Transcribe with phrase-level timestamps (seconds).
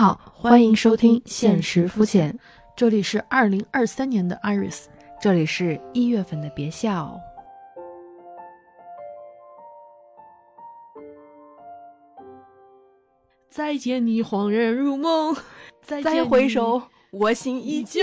[0.00, 2.32] 好，欢迎收听《现实肤浅》，
[2.74, 4.84] 这里是二零二三年的 Iris，
[5.20, 7.20] 这里是一月份的别笑。
[13.50, 15.34] 再见你，恍然如梦；
[15.82, 16.80] 再再回首，
[17.10, 18.00] 我心依旧。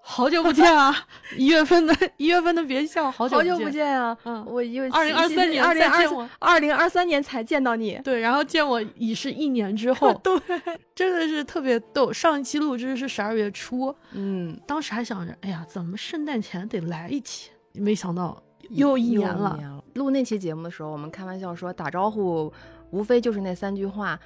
[0.00, 0.94] 好久不见啊！
[1.36, 4.16] 一月份的一月份的别笑，好久好久不见啊！
[4.24, 8.00] 嗯我因为二零二三年二零二再见我二零二三年才见到你。
[8.02, 10.40] 对，然后见我已是一年之后， 对，
[10.94, 12.12] 真的是特别逗。
[12.12, 17.50] 上一期录制是十二月初，嗯，当时还想着，哎呀，怎么圣诞前得来一期？
[17.72, 19.50] 没想到又一年了。
[19.50, 19.82] 了。
[19.94, 22.52] 录那期节目的时候，我们开玩笑说打招呼，
[22.90, 24.18] 无非就是那三句话：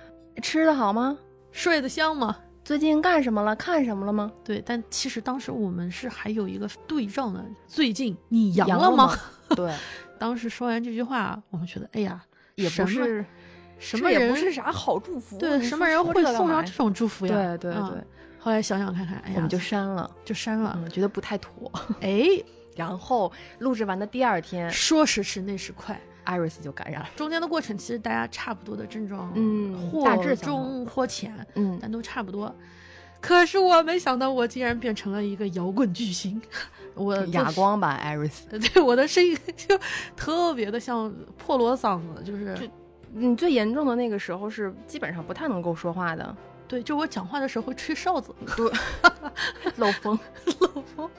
[0.42, 1.18] 吃的好吗？
[1.50, 2.36] 睡得香吗？
[2.64, 3.54] 最近干什么了？
[3.56, 4.30] 看什么了吗？
[4.44, 7.44] 对，但其实当时我们是还有一个对仗的。
[7.66, 9.06] 最近你阳阳了吗？
[9.06, 9.18] 吗？
[9.56, 9.74] 对，
[10.18, 12.22] 当时说完这句话，我们觉得，哎呀，
[12.54, 13.24] 也不是
[13.78, 15.36] 什么人也不是啥好祝福。
[15.38, 17.34] 对什么人会送上这种祝福呀？
[17.34, 18.04] 嗯对对对，
[18.38, 20.78] 后来想想看看，哎呀，我们就删了，就删了。
[20.80, 21.72] 嗯，觉得不太妥。
[22.00, 22.22] 哎，
[22.76, 26.00] 然后录制完的第二天说时迟，那时快，
[26.30, 27.08] ，Iris 就感染了。
[27.16, 32.54] 中间的过程其实大家差不多的症状，嗯或大致相同重或浅，嗯，但都差不多。
[33.20, 36.40] 可是我没想到，我竟然变成了一个摇滚巨星。
[36.94, 38.48] 我哑，光版 Iris。
[38.72, 39.78] 对我的声音就
[40.16, 42.66] 特别的像破锣嗓子，就是就
[43.12, 46.34] 你最严重的那个时候是基本上不太能够说话的，
[46.70, 48.32] 对，就我讲话的时候会吹哨子
[49.76, 50.16] 漏风。
[50.60, 51.10] 漏风。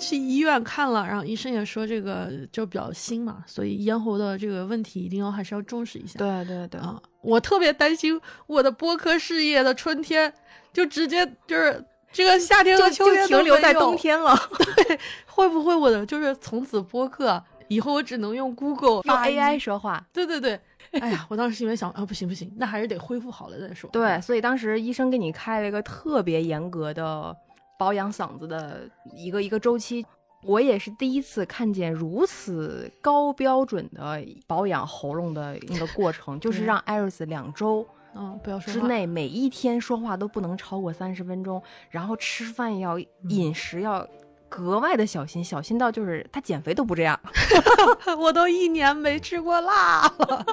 [0.00, 6.18] 去医院看了，然后医生也说这个就比较新嘛，所以咽喉的这个问题一定要还是要重视一下。
[6.18, 10.34] 对对对，啊，我特别担心我的播客事业的春天
[10.72, 14.36] 就直接就是这个夏天和秋天都停留在冬，天了，
[14.76, 20.04] 对会不会我的就是从此播客以后我只能用 Google 用 AI 说话。
[20.12, 20.60] 对对对，
[21.02, 23.88] 哎呀，我当时心里想啊，不行不行，那还是得恢复好了再说。
[23.90, 27.36] 对，所以当时医生给你开了一个特别严格的
[27.78, 30.04] 保养嗓子的一个一个周期。
[30.42, 37.84] 我也是第一次看见如此高标准的保养喉咙的那个过程， 就是让 Iris 两周
[38.14, 41.60] 嗯，不要说，之内每一天说话都不能超过三十分钟，
[41.90, 42.96] 然后吃饭要
[43.28, 44.06] 饮食要
[44.48, 47.18] 格外的小心，小心到就是他减肥都不这样，
[48.18, 50.46] 我都一年没吃过辣了，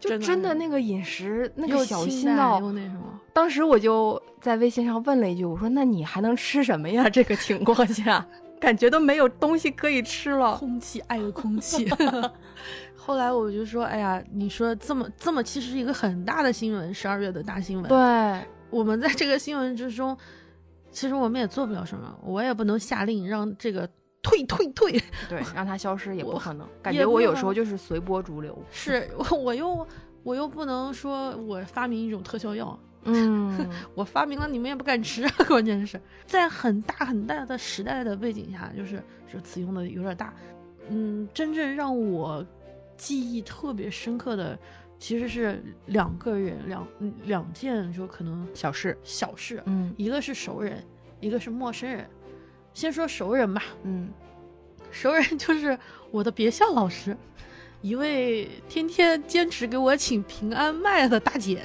[0.00, 3.20] 就真的那个饮食那个小心到又那什么。
[3.32, 7.08] 当时我就在微信上问了一句，我说：“那你还能吃什么呀？
[7.08, 8.26] 这个情况下，
[8.58, 10.56] 感觉都没有东西可以吃了。
[10.56, 11.88] 空气，爱的空气。
[12.96, 20.16] 后来我就说，哎呀，你说这么这么，其实是一个很大的新闻，十二月的大新”闻。，对，我们在这个新闻之中，
[20.98, 23.88] 其实我们也做不了什么，我也不能下令让这个
[24.20, 25.00] 退退退。
[25.28, 26.66] 对，让它消失也不可能。
[26.82, 28.58] 感觉我有时候就是随波逐流。
[28.72, 29.86] 是我我又
[30.24, 39.00] 我又不能说我发明一种特效药，嗯， 我发明了你们也不敢吃，啊 关键是在很大很大的时代的背景下，就是
[39.32, 40.34] 这词用的有点大。
[40.88, 42.44] 嗯，真正让我
[42.96, 44.58] 记忆特别深刻的，
[44.98, 46.86] 其实是两个人两
[47.24, 48.98] 两件就可能小事。
[49.02, 50.84] 小事，嗯一个是熟人，
[51.20, 52.08] 一个是陌生人。
[52.74, 54.10] 先说熟人吧，嗯，
[54.90, 55.78] 熟人就是
[56.10, 57.16] 我的别校老师，
[57.80, 61.62] 一位天天坚持给我请平安麦的大姐。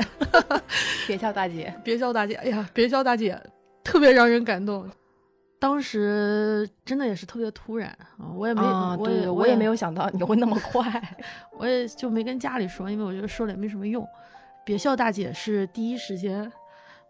[1.08, 1.74] 别笑大姐。
[1.84, 3.40] 别笑大姐，哎呀，别笑大姐，
[3.84, 4.90] 特别让人感动。
[5.64, 7.88] 当时真的也是特别突然
[8.18, 10.84] 啊，我也没，啊，我也我也没有，想到你会那么快。
[11.58, 14.06] 我也就没跟家里说，因为我觉得说了也没什么用。
[14.66, 16.52] 别笑大姐是第一时间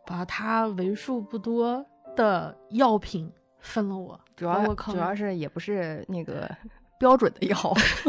[0.06, 1.84] 把她为数不多
[2.16, 3.28] 的药品
[3.58, 6.48] 分了我，主要我靠主要是也不是那个
[7.00, 7.58] 标准的药。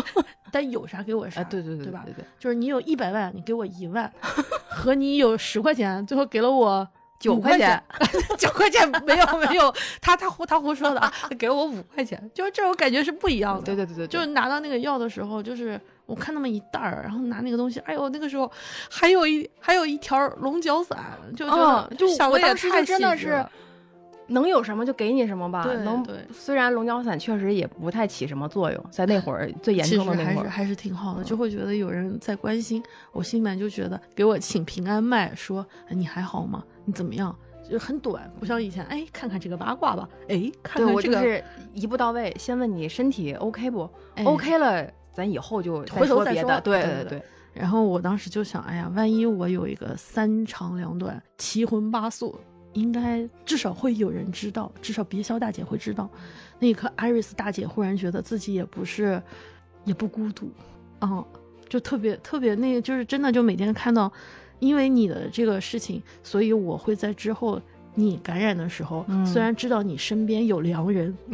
[0.53, 4.12] 但有啥给我啥，啊，对对对吧对对对，就是你有一百万，你给我一万，
[4.69, 6.87] 和你有十块钱，最后给了我
[7.19, 7.82] 九块钱。
[8.38, 13.62] 九块钱没有没有，他他胡他胡说的啊，给我五块钱，就是这种感觉是不一样的。
[13.62, 18.50] 对对对对，就是拿到那个药的时候，就是我看那么一袋儿，然后拿那个东西，哎呦，那个时候
[18.91, 20.98] 还有一还有一条龙角散，
[21.36, 21.47] 就
[21.97, 23.44] 就想的也我当时太就真的是
[24.27, 25.62] 能有什么就给你什么吧。
[25.62, 36.62] 对能对虽然龙角散确实也不太起什么作用，在那会儿最严重的那会儿，还是还是挺好的，就会觉得有人在关心，我心里面就觉得给我请平安麦，说、哎、你还好吗？
[36.84, 37.34] 你怎么样？
[37.66, 41.42] 就很短，不像以前，哎，看看这个八卦吧，哎，看看这个，我就是
[41.72, 46.60] 一步到位，先问你身体 OK 不哎？OK 了，咱以后就回头再说。
[46.60, 47.22] 对对对对，
[47.54, 52.39] 然后我当时就想，哎呀，万一我有一个三长两短、七荤八素，
[52.75, 56.07] 应该至少会有人知道，至少别肖大姐会知道。
[56.59, 59.22] 那一刻，艾瑞斯大姐忽然觉得自己也不是，
[59.87, 60.53] 也不孤独，
[61.01, 61.25] 嗯，
[61.66, 64.13] 就特别特别那个，就是真的就每天看到。
[64.65, 67.61] 因为你的这个事情，所以我会在之后
[67.95, 69.25] 你感染的时候，嗯。
[69.27, 71.16] 虽然知道你身边有良人，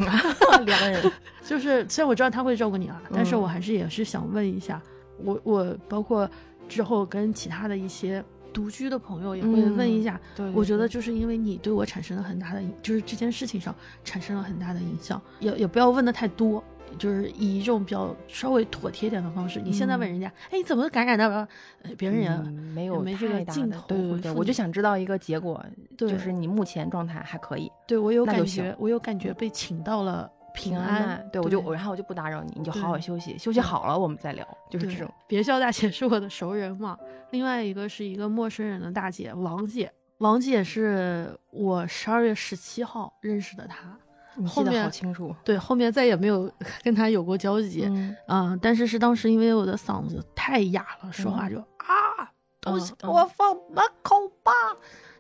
[0.67, 1.13] 良人，
[1.45, 3.41] 就是虽然我知道他会照顾你啊，但是嗯。
[3.41, 4.83] 我还是也是想问一下，
[5.25, 6.29] 我我包括
[6.69, 8.23] 之后跟其他的一些
[8.53, 13.75] 独居的朋友也会问一下，对我觉得就是因为你对我产生了很大的影，就是这件事情上
[14.05, 16.63] 产生了很大的影响，也也不要问的太多。
[16.99, 21.47] 就是以一种比较稍微妥帖点的方式，你现在问人家，哎，你怎么感染的？
[21.83, 25.65] 呃别人也、嗯没有没这个太大劲头的对对对，我就想知道一个结果，
[25.97, 31.27] 就是你目前状态还可以，对我有感觉，我有感觉被请到了平安。
[31.33, 35.13] 对我就我然后我就不打扰你，你就好好休息，休息好了我们再聊，就是这种。
[35.27, 36.97] 别笑大姐是我的熟人嘛，
[37.31, 43.97] 另外一个是一个陌生人的大姐王姐，王姐是我十二月十七号认识的她，
[44.49, 46.51] 后面好清楚，对，后面再也没有
[46.83, 47.85] 跟他有过交集。
[47.87, 54.53] 嗯嗯，但是是当时因为我的嗓子太哑了，说话就啊，东西给嗯我放门口吧。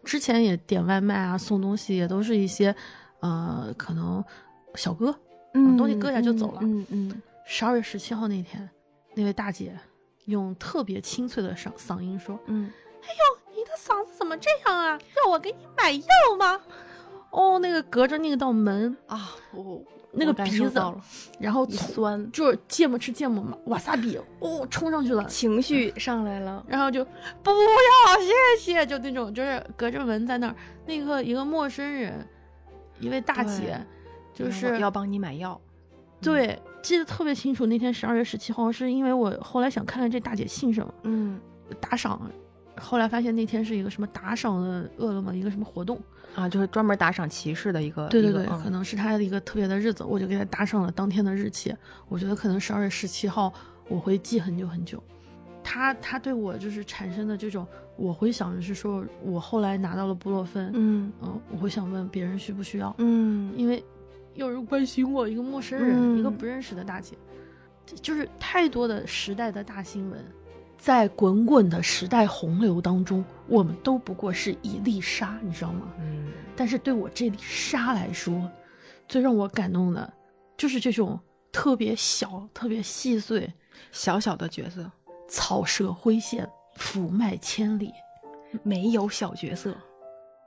[0.04, 2.74] 之前也点外卖啊，送东西也都是一些，
[3.20, 4.24] 呃，可能
[4.74, 5.14] 小哥。
[5.52, 8.70] 嗯东西搁下就走了嗯嗯十二月十七号那天，
[9.16, 9.76] 那位大姐
[10.26, 12.70] 用特别清脆的嗓嗓音说嗯
[13.02, 14.96] ，：“哎呦你的嗓子怎么这样啊？
[15.16, 16.60] 要我给你买药吗？”
[17.30, 19.82] 哦，那个隔着那个道门，啊，我
[20.12, 20.82] 那个鼻子
[21.38, 27.04] 然后酸，就是芥末吃芥末嘛，瓦萨比哦冲上去了，情绪上来了，然后就
[27.42, 30.56] 不要谢谢，就那种就是隔着门在那儿，
[30.86, 32.26] 那个一个陌生人，
[32.98, 33.80] 一位大姐，
[34.34, 35.60] 就是要帮你买药，
[36.20, 37.66] 对，记得特别清楚。
[37.66, 41.40] 那天十二月十七号，是因为我后来想看看这大姐姓什么，嗯
[41.80, 42.20] 打赏。
[42.80, 46.00] 后来发现那天是一个什么打赏的饿了么一个什么活动，
[46.34, 48.60] 啊，就是专门打赏骑士的一个，对对对，嗯。
[48.62, 51.74] 可能是他的一个特别的日子，我就给他打赏了当天的日期。
[52.08, 53.52] 我觉得可能十二月十七号
[53.88, 55.02] 我会记很久很久。
[55.62, 57.66] 他他对我就是产生的这种，
[57.96, 61.12] 我会想的是说，我后来拿到了布洛芬，嗯。
[61.22, 63.52] 嗯，我会想问别人需不需要，嗯。
[63.56, 63.84] 因为
[64.34, 67.16] 有人关心我，一个陌生人，一个嗯不认识的大姐，
[68.00, 70.24] 就是太多的时代的大新闻，
[70.80, 75.82] 在滚滚的时代洪流当中，我们都不过是一粒沙，你知道吗？
[75.98, 78.50] 嗯但是对我这粒沙来说，
[79.06, 80.10] 最让我感动的，
[80.56, 81.20] 就是这种
[81.52, 83.52] 特别小、特别细碎，
[83.92, 84.90] 小小的角色，
[85.28, 87.92] 草蛇灰线，伏脉千里，
[88.62, 89.76] 没有小角色，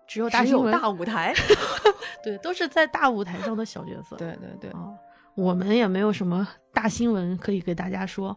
[0.08, 1.32] 只有大只有，大舞台。
[2.24, 4.16] 对，都是在大舞台上的小角色。
[4.16, 4.90] 对对对，啊，
[5.36, 8.36] 我们也没有什么大新闻可以给大家说。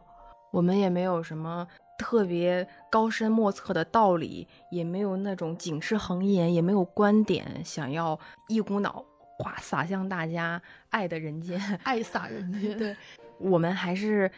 [0.52, 1.66] 我们也没有什么
[1.98, 9.04] 特别高深莫测的道理，也没有那种警示恒言，也没有观点想要一股脑
[9.38, 10.60] 哗洒向大家
[10.90, 11.60] 爱的人间。
[11.84, 12.78] 爱洒人间。
[12.78, 12.96] 对，
[13.38, 14.30] 我们还是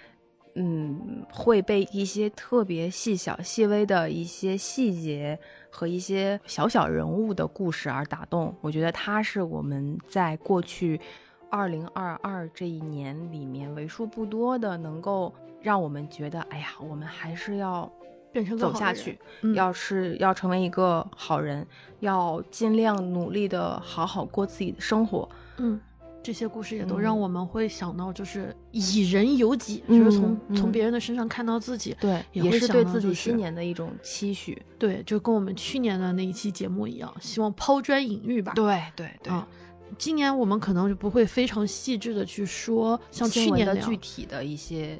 [0.54, 5.38] 嗯会被一些特别细小、细微的一些细节
[5.70, 8.54] 和一些小小人物的故事而打动。
[8.60, 11.00] 我觉得它是我们在过去
[11.50, 17.90] 二零二二这一年里面为数不多的能够让我们觉得，哎呀，我们还是要
[18.32, 21.66] 变成走下去，嗯要是要成为一个好人，
[22.00, 25.28] 要尽量努力的好好过自己的生活。
[25.56, 25.80] 嗯，
[26.22, 31.96] 这些故事也都嗯让我们会想到，就是以人由己，就是从从别人的身上看到自己。
[32.00, 34.60] 对，也是对自己新年的一种期许。
[34.78, 38.52] 对，就跟我们去年的那一期节目一样，希望抛砖引玉吧。
[38.54, 39.48] 对对对，啊，
[39.96, 44.98] 今年我们可能就不会非常细致的去说像去年的具体的一些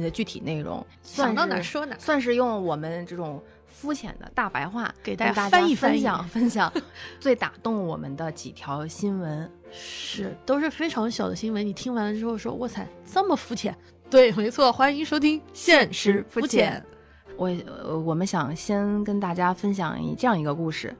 [0.00, 6.72] 呃具体内容，想到哪说哪算是用我们这种肤浅的大白话给大家翻译翻译享 分享
[7.18, 9.50] 最打动我们的几条新闻。
[9.74, 13.74] 是都是非常小的新闻，你听完了之后说：“哇塞，这么肤浅。”
[14.10, 16.84] 对，没错，欢迎收听《现实肤浅》。
[17.38, 20.94] 我呃，我们想先跟大家分享一这样一个故事，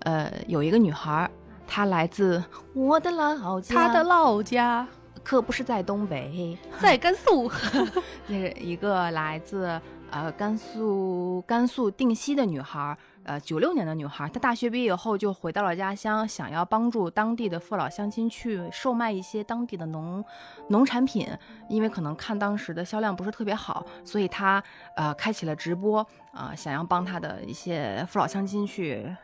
[0.00, 1.30] 呃，有一个女孩儿，
[1.66, 4.86] 她来自我的老家，她的老家
[5.28, 7.52] 可不是在东北，在甘肃，
[8.28, 9.78] 那是一个来自
[10.10, 20.24] 呃甘肃甘肃定西的女孩儿，呃九六年的女孩儿，她大学毕业以后就回到了家乡，想要帮助当地的父老乡亲去售卖一些当地的农
[20.70, 21.28] 农产品，
[21.68, 24.64] 因为可能看当时的销量不是特别好，所以她
[24.96, 25.98] 呃开启了直播，
[26.32, 29.04] 啊、想要帮她的一些父老乡亲去。
[29.06, 29.16] 嗯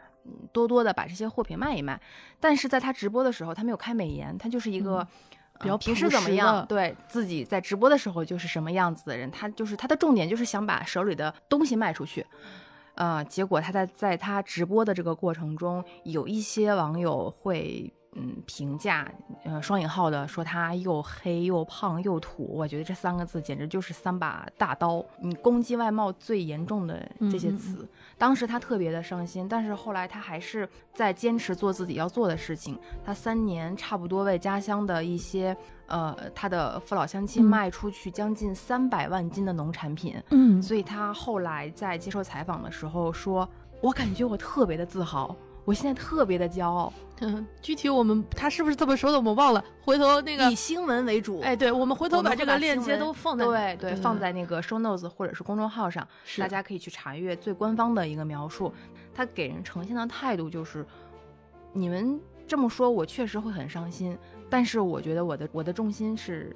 [0.54, 2.00] 多多的把这些货品卖一卖，
[2.40, 5.06] 但是在她直播的时候，她没有开美颜，她就是一个、嗯
[5.60, 12.26] 比较呃平时怎么样，对自己在直播的时候就是什么样子的人，他就是他的重点就是想把手里的东西卖出去。
[12.94, 19.10] 呃，结果他在在他直播的这个过程中，有一些网友会嗯评价，
[19.44, 27.88] 呃双引号的说他又黑又胖又土，我觉得这三个字简直就是三把大刀，你攻击外貌最严重的这些嗯嗯词。
[28.16, 32.78] 当时他特别的伤心，但是后来他还是在坚持做自己要做的事情。
[33.04, 35.56] 他三年差不多为家乡的一些
[35.86, 37.46] 呃他的父老乡亲嗯。
[37.46, 40.62] 卖出去将近三百万斤的农产品，嗯。
[40.62, 43.48] 所以他后来在接受采访的时候说
[43.82, 46.92] ：“我感觉我特别的自豪，我现在特别的骄傲。
[47.20, 49.64] 嗯，具体我们他是不是这么说的，我们忘了。
[49.82, 56.06] 回头那个以，新闻为主。”哎，对，我们回头把这个链接都放在对对放在那个 show notes 或者是公众号上，
[56.38, 58.72] 大家可以去查阅最官方的一个描述。
[59.14, 60.84] 他给人呈现的态度就是，
[61.72, 64.18] 你们这么说，我确实会很伤心，
[64.50, 66.54] 但是我觉得我的我的重心是。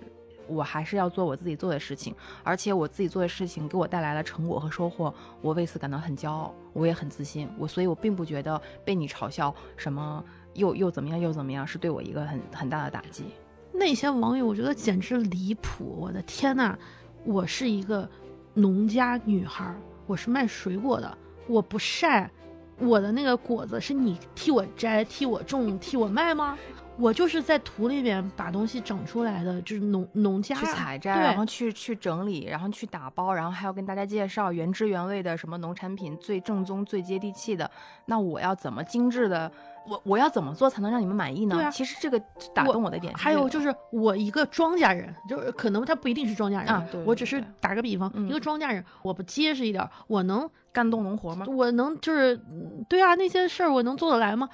[0.48, 5.12] 我还是要做我自己做的事情，而且我自己做的事情给我带来了成果和收获，
[5.42, 7.48] 我为此感到很骄傲，我也很自信。
[7.58, 10.24] 我所以，我并不觉得被你嘲笑什么
[10.54, 13.24] 又又怎么样又怎么样，是对我一个很很大的打击。
[13.72, 15.96] 那些网友，我觉得简直离谱！
[16.00, 16.76] 我的天呐，
[17.24, 18.08] 我是一个
[18.54, 19.72] 农家女孩，
[20.06, 22.28] 我是卖水果的，我不晒，
[22.78, 26.58] 我的那个果子是你替我摘、替我种、替我卖吗？
[26.98, 37.70] 我就是在土里面把东西整出来的，就是农农家去采摘，然后去去整理，然后去打包，然后还要跟大家介绍原汁原味的什么农产品最正宗、最接地气的。
[38.06, 39.50] 那我要怎么精致的？
[39.88, 41.54] 我我要怎么做才能让你们满意呢？
[41.54, 42.20] 对啊其实这个
[42.52, 51.46] 打动我的点还有就是我一个庄稼人，就是可能他不一定是庄稼人，啊对对我只是打个比方，嗯一个庄稼人，我不结实一点儿，我能干动农活吗？
[51.48, 54.46] 我能就是嗯对啊，那些事儿我能做得来吗？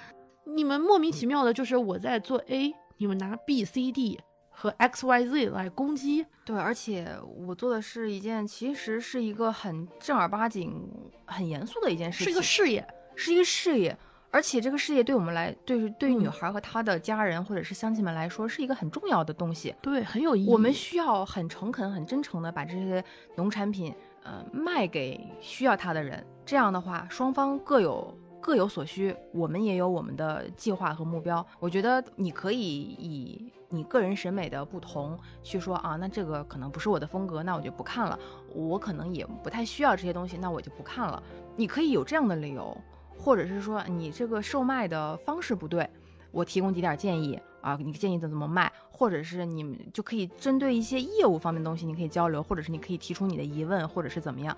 [0.44, 4.20] 你们莫名其妙的，就是我在做 A，你们拿 B、C、D
[4.50, 7.08] 和 X、Y、Z 来攻击，对，而且
[7.46, 10.88] 我做的是一件其实是一个很正儿八经、
[11.24, 12.86] 很严肃的一件事情是，一个事业。
[13.16, 13.96] 是一个事业。
[14.30, 19.72] 而且这个事业对我们来，对于对于女嗯孩和她的家人或者是乡亲们来说，是一个很重要的东西。
[19.80, 20.50] 对，很有意义。
[20.50, 23.02] 我们需要很诚恳、很真诚的把这些
[23.36, 26.26] 农产品，呃，卖给需要它的人。
[26.44, 28.12] 这样的话，双方各有
[28.44, 31.44] 各有所需，我们也有我们的计划和目标。
[31.58, 38.18] 我觉得你可以以你个人审美的不同去说啊，那这个可能不是我的风格，那我就不看了。
[38.54, 41.22] 我可能也不太需要这些东西，那我就不看了。
[41.56, 42.76] 你可以有这样的理由，
[43.18, 45.88] 或者是说你这个售卖的方式不对，
[46.30, 54.54] 我提供几点建议啊，你建议怎么怎么卖，或者是你们就可以针对一些业务方面的东西，你可以交流，或者是你可以提出你的疑问，或者是怎么样。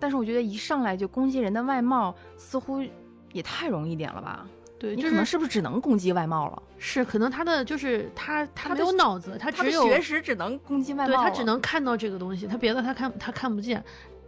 [0.00, 2.82] 但是我觉得一上来就攻击人的外貌，似乎
[3.32, 4.46] 也太容易点了吧？
[4.78, 6.62] 对，你可能就是是不是只能攻击外貌了？
[6.78, 13.82] 是可能他的就是他他没有脑子，他他只有学识只能攻击外貌，对他只能看到这个东西，他别的他看他看不见。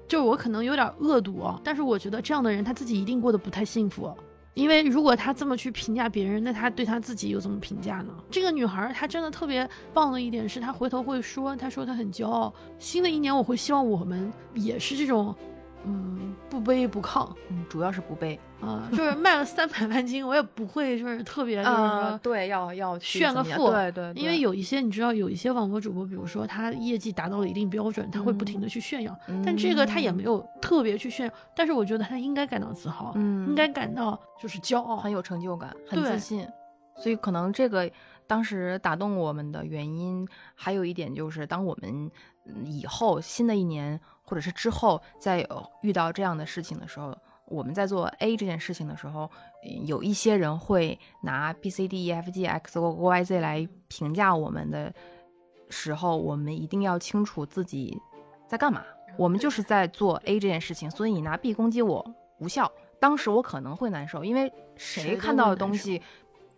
[0.09, 4.12] 就我可能有点恶毒啊，但是我觉得这样的人他自己一定过得不太幸福，
[4.54, 8.12] 因为如果他这么去评价别人，那他对他自己又怎么评价呢？
[8.28, 12.52] 这个女孩她真的特别棒的一点是，她回头会说，她说她很骄傲。
[12.80, 15.33] 新的一年我会希望我们也是这种，
[15.85, 18.39] 嗯，不卑不亢嗯，主要是不卑。
[18.61, 21.85] 啊、就是卖了三百万斤， 我也不会就是特别就是说。
[21.87, 35.11] 呃，对，要要炫个富对对，对因为有一些你知道，有一些网络主播，比如说他业绩达到了一定标准，他会不停的去炫耀，但这个他也没有特别去炫耀，但是我觉得他应该感到自豪，嗯，应该感到就是骄傲很。
[35.11, 36.47] 有成就感，很自信。
[36.97, 37.91] 所以可能这个
[38.29, 42.09] 当时打动我们的原因，还有一点就是，当我们
[42.47, 43.99] 嗯以后新的一年
[44.31, 47.13] 或者是之后再有遇到这样的事情的时候，
[47.47, 49.29] 我们在做 A 这件事情的时候，
[49.65, 54.95] 嗯有一些人会拿 B、C、D、E、F、G、X、Y、Y、Z 来评价我们的
[55.69, 58.01] 时候，我们一定要清楚自己
[58.47, 58.85] 在干嘛。
[59.17, 62.71] 我们就是在做 A 这件事情，所以你拿 B 攻击我无效。
[63.01, 66.01] 当时我可能会难受，因为谁看到的东西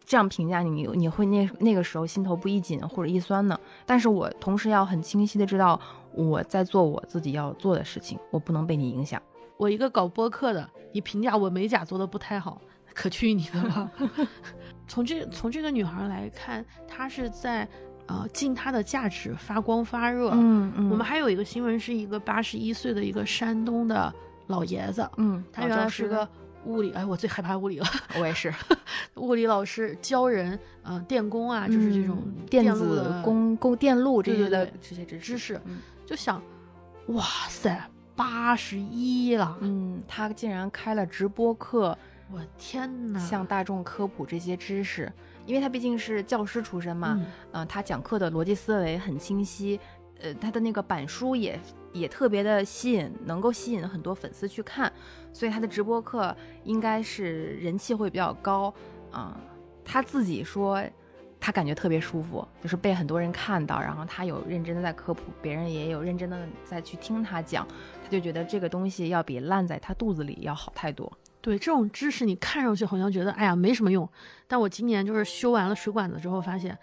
[0.04, 3.59] 这样评价你，你会那那个时候心头不一紧或者一酸呢？
[3.87, 5.80] 但是我同时要很清晰的知道
[6.12, 9.21] 我在做我自己要做的事情，我不能被你影响。
[9.56, 12.61] 我一个搞播客的，你评价我美甲做的不太好，
[12.92, 13.90] 可去你的吧！
[14.88, 17.68] 从这从这个女孩来看，她是在
[18.06, 20.30] 呃尽她的价值发光发热。
[20.32, 24.12] 嗯嗯我们还有一个新闻，是一个八十一岁的一个山东的
[24.49, 26.28] 老爷子，嗯，他原来是个
[26.64, 27.87] 物理，哎，我最害怕物理了。
[28.21, 28.52] 我也是。
[29.16, 35.21] 物理老师教人，呃，电工啊，就是这种嗯电子工工电路这些的这些知识。
[35.21, 35.78] 知识，嗯。
[36.04, 36.42] 就想，
[37.07, 37.81] 哇塞，
[38.14, 41.97] 八十一了，嗯，他竟然开了直播课，
[42.31, 43.19] 我天哪！
[43.19, 45.11] 向大众科普这些知识，
[45.47, 47.26] 因为他毕竟是教师出身嘛，嗯。
[47.52, 49.81] 嗯、他讲课的逻辑思维很清晰，
[50.21, 51.59] 呃，他的那个板书也
[51.92, 54.92] 也特别的吸引，能够吸引很多粉丝去看，
[55.32, 56.34] 所以他的直播课
[56.64, 58.72] 应该是人气会比较高
[59.11, 59.38] 啊、
[59.84, 60.82] 他自己说
[61.38, 67.66] 他感觉特别舒服，就是被很多人看到，然后他有认真的在科普，别人也有认真的在去听他讲，
[68.02, 71.12] 他就觉得这个东西要比烂在他肚子里要好太多。
[71.40, 74.08] 对这种知识，你看上去好像觉得哎呀没什么用，
[74.46, 76.78] 但我今年就是修完了水管子之后，发现，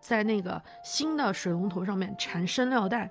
[0.00, 3.10] 在那个新的水龙头上面缠生料带，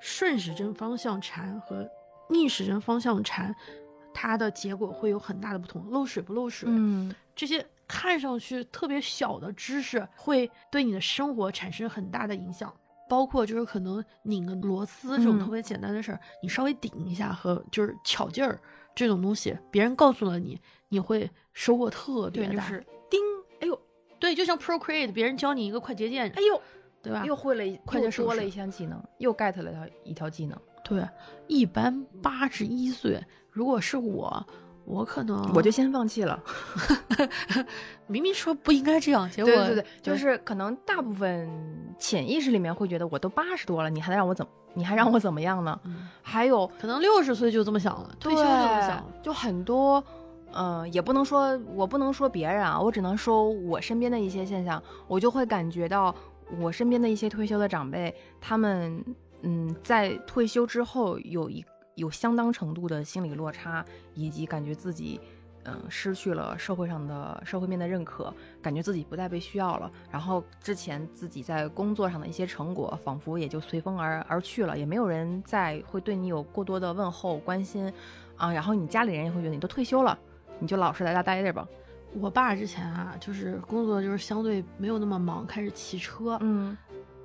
[0.00, 1.88] 顺时针方向缠和
[2.28, 3.54] 逆时针方向缠，
[4.12, 12.72] 它的结果会有很大的不同，漏水不漏水，嗯，这些看上去特别小的知识，会对你的生活产生很大的影响。
[13.08, 18.60] 包括就是可能拧个螺丝这种嗯特别简单的事儿，你稍微顶一下和就是巧劲儿
[18.94, 22.68] 这种东西，别人告诉了你，你会收获特别对，大。
[22.68, 23.18] 就是叮，
[23.60, 23.80] 哎呦，
[24.18, 26.60] 对，就像 Procreate，别人教你一个快捷键，哎呦，
[27.02, 27.24] 对吧？
[27.24, 31.06] 又会了一，又多了一项技能，又 get 了条一条技能，对，
[31.46, 34.46] 一般八十一岁，如果是我，
[34.84, 36.42] 我可能我就先放弃了。
[38.08, 41.48] 明明说不应该这样，结果对对对，就是可能大部分
[41.98, 45.78] 潜意识里面会觉得我都八十多了，你还让我怎么，你还让我怎么样呢？
[45.84, 50.02] 嗯还有可能六十岁就这么想了，退休就这么想就很多，
[50.52, 56.14] 嗯、也不能说我不能说别人啊，我只能说我身边的一些现象，我就会感觉到
[56.58, 59.04] 我身边的一些退休的长辈，他们
[59.42, 61.64] 嗯，在退休之后有一
[61.96, 65.20] 有相当程度的心理落差，以及感觉自己。
[65.64, 69.90] 嗯，失去了社会上的社会面的认可，感觉自己不再被需要了。
[70.10, 77.92] 然后之前自己在工作上的一些成果，仿佛也就随风而而去了，也没有人再会对你有过多的问候关心
[78.36, 78.50] 啊。
[78.50, 80.18] 然后你家里人也会觉得你都退休了，
[80.58, 81.68] 你就老实在家待着吧。
[82.14, 86.76] 我爸之前啊，就是工作就是相对没有那么忙，开始骑车，嗯，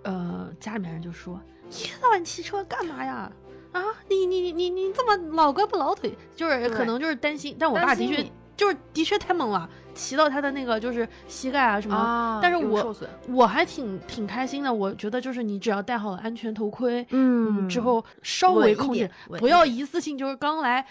[0.03, 3.31] 呃，家里面人就说：“一天到晚骑车干嘛呀？
[3.71, 8.23] 啊，你你你你你这么老胳膊老腿，就是可能就是担心。”但我爸的确
[8.55, 11.95] 就是的确太猛了，骑到他的那个就是膝盖啊什么。
[11.95, 12.95] 啊但是我
[13.29, 19.09] 我还挺挺开心的，我觉得就是你只要戴好了安全头盔，嗯之后稍微控制
[19.39, 20.85] 不要一次性就是刚来。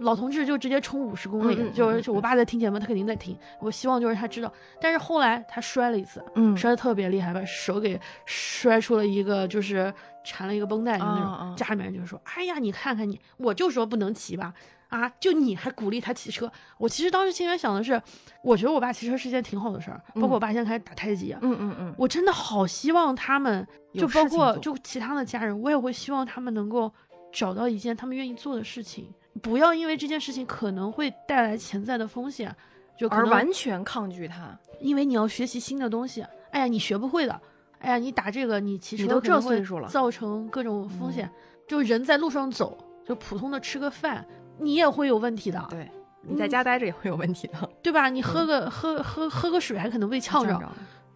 [0.00, 3.36] 老同志就直接冲五十公里，就是我爸在听节目，他肯定在听。
[3.60, 9.92] 我希望就是他知道，但是后来他摔了一次，嗯摔的特别厉害，把手给摔出了一个，就是
[10.24, 11.56] 缠了一个绷带，就那种。
[11.56, 14.54] 家里面人就说：“哎呀，你看看你，我就说不能骑吧，
[14.88, 18.00] 啊，就你还鼓励他骑车。”我其实当时心里想的是，
[18.42, 26.90] 我觉得我爸骑车是件挺好的事儿，包括我爸现在开始打太极啊，嗯嗯嗯，我真的好希望他们，就包括就其他的家人，我也会希望他们能够
[27.30, 32.54] 找到一件他们愿意做的事情，不要因为这件事情可能会带来潜在的风险，
[32.98, 34.58] 就而完全抗拒它。
[34.80, 37.40] 因为你要学习新的东西，哎呀，你学不会的，
[37.78, 39.88] 哎呀，你打这个你其实你都这岁数了。
[39.88, 41.32] 造成各种风险，嗯。
[41.68, 44.26] 就人在路上走，就普通的吃个饭，
[44.58, 45.90] 你也会有问题的，对，
[46.20, 48.10] 你在家待着也会有问题的，对吧？
[48.10, 50.60] 你喝个、喝喝喝个水还可能被呛着。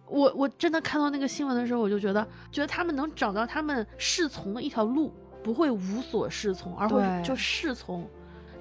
[0.07, 5.13] 我我真的看到那个新闻的时候，我就觉得，觉得他们能找到他们适从的一条路，
[5.47, 8.05] 不会无所适从，而会就适从。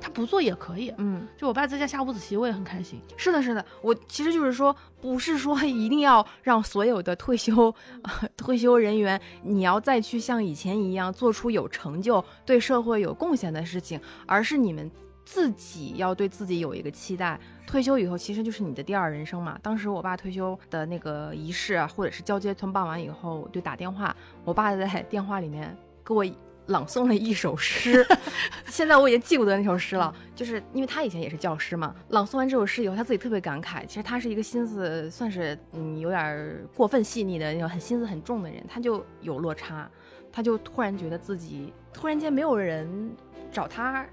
[0.01, 0.95] 他不做也可以。
[0.99, 3.01] 嗯，就我爸在家下五子棋，我也很开心。
[3.17, 14.89] 是的，是的，我其实就是说，不是说一定要让所有的退休、呃、 退休人员，你要再去像以前一样做出有成就、对社会有贡献的事情，而是你们
[15.25, 17.41] 自己要对自己有一个期待。
[17.67, 19.59] 退休以后，其实就是你的第二人生嘛。
[19.61, 26.25] 当时我爸退休的那个仪式啊，或者是交接团办完以后，我就打电话，我爸在电话里面给我。
[26.67, 28.05] 朗诵了一首诗，
[28.67, 30.15] 现在我已经记不得那首诗了。
[30.35, 33.87] 就是因为他以前也是教师嘛，朗诵完这首诗以后，他自己特别感慨。
[33.87, 39.89] 其实他是一个心思算是嗯有点过分细腻的那种，很心思很重的人，他就有落差，
[40.33, 43.15] 他就突然觉得自己突然间没有人
[43.51, 44.05] 找他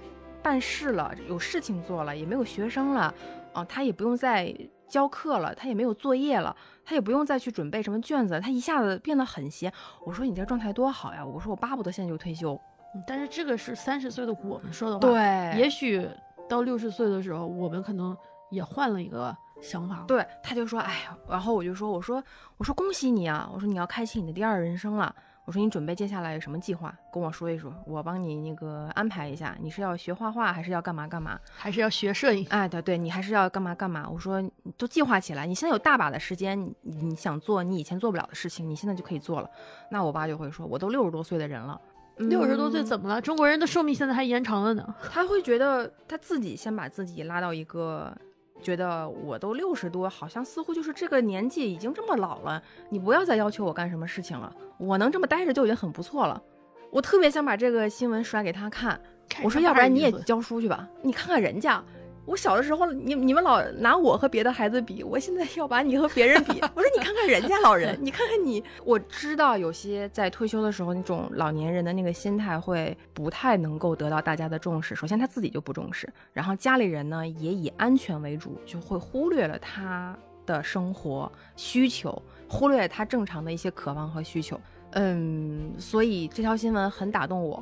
[0.42, 3.14] 办事了，有事情做了，也没有学生了，
[3.54, 4.56] 啊，他也不用再
[4.88, 6.56] 教课了，他也没有作业了。
[6.86, 9.72] 他也不用再去准备什么卷子，他一下子变得很闲。
[10.06, 11.26] 我说你这状态多好呀！
[11.26, 12.54] 我说我巴不得现在就退休。
[12.96, 16.08] 嗯但是这个是三十岁的我们说的话，对，也许
[16.48, 18.16] 到六十岁的时候，我们可能
[18.52, 20.04] 也换了一个想法。
[20.08, 22.24] 对，他就说，哎呀，然后我就说，我说，
[22.58, 23.50] 我说恭喜你啊！
[23.52, 25.16] 我说你要开启你的第二人生了。
[25.46, 29.58] 我说你准备接下来有什么计划，跟我说一说，我帮你那个安排一下。
[29.62, 31.38] 你是要学画画，还是要干嘛干嘛？
[31.56, 32.48] 还是要学摄影？
[32.50, 34.10] 哎，对对，你还是要干嘛干嘛。
[34.10, 39.50] 我说你都计划起来，你现在有大把的时间，你你想做你以前做不了的事情，你现在就可以做了。
[39.90, 41.80] 那我爸就会说，我都六十多岁的人了，
[42.16, 43.22] 六十多岁嗯怎么了？
[43.22, 44.96] 中国人的寿命现在还延长了呢。
[45.12, 48.16] 他会觉得他自己先把自己拉到一个，
[48.64, 56.42] 觉得我都六十多，好像似乎就是这个年纪已经这么老了，你不要再要求我干什么事情了，我能这么待着就已经很不错了。
[56.90, 59.00] 我特别想把这个新闻甩给他看，
[59.44, 61.84] 我说要不然你也教书去吧，你看看人家，
[62.26, 66.60] 我小的时候，你你们老拿我和别的孩子比，我现在要把你和别人比。
[66.74, 68.64] 我说你看看人家老人，你看看你。
[68.86, 74.96] 我知道有些在退休的时候，那种老年人的那个心态会不太能够得到大家的重视。
[74.96, 84.60] 首先他自己就不重视，然后家里人呢也以安全为主，就会忽略了他的生活需求，忽略他正常的一些渴望和需求。
[84.92, 87.62] 嗯，所以这条新闻很打动我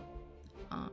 [0.70, 0.92] 啊！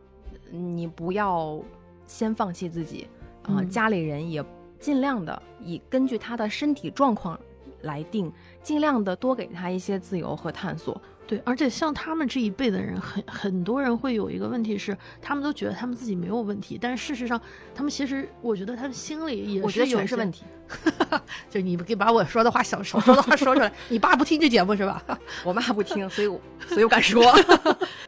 [0.51, 1.61] 你不要
[2.07, 3.07] 先放弃自己。
[3.49, 4.45] 啊，家里人也
[4.79, 7.39] 尽量的以根据他的身体状况
[7.83, 8.33] 来定，
[8.63, 11.01] 尽量的多给他一些自由和探索。
[11.27, 17.39] 对，而且像他们这一辈的人，很很多人会有一个问题是，他们都觉得他们自己没有问题，但是事实上，
[17.75, 20.45] 他们其实我觉得他们心里也是全是问题。
[21.51, 25.03] 就你给把我说的话想少说的话说出来， 你爸不听这节目是吧？
[25.45, 27.23] 我妈不听，所以我所以我敢说。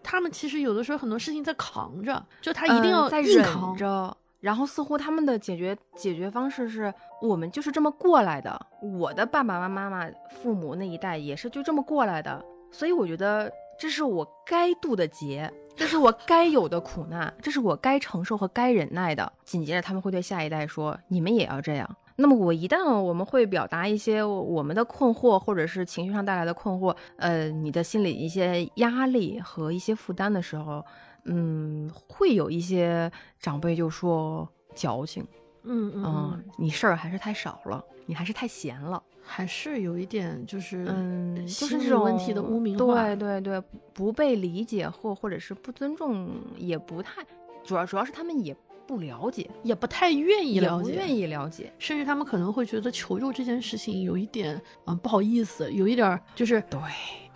[0.03, 3.45] 他们其实有的时候很多事情在扛着，就他一定要在忍
[3.77, 4.17] 着。
[4.41, 19.31] 然后似乎他们的解决解决方式是我们就是这么过来的，我的爸爸妈妈、父母那一代也是就这么过来的，所以我觉得这是我该渡的劫，这是我该有的苦难，这是我该承受和该忍耐的。
[19.45, 30.83] 紧接着他们会对下一代说：“你们也要这样。”那么我一旦我们会表达一些我们的困惑，或者是情绪上带来的困惑，呃，你的心理一些压力和一些负担的时候。
[31.25, 35.27] 嗯，会有一些长辈就说矫情，
[35.65, 47.23] 嗯嗯，你事儿还是太少了，你还是太闲了，还是有一点就是嗯，就是这种问题的污名化，对对对，不被理解或或者是不尊重，也不太，
[47.65, 48.57] 主要主要是他们也
[48.87, 56.81] 不了解，也不太愿意了解，不愿意了解，甚至他们可能会觉得求助这件事情有一点嗯不好意思，有一点就是对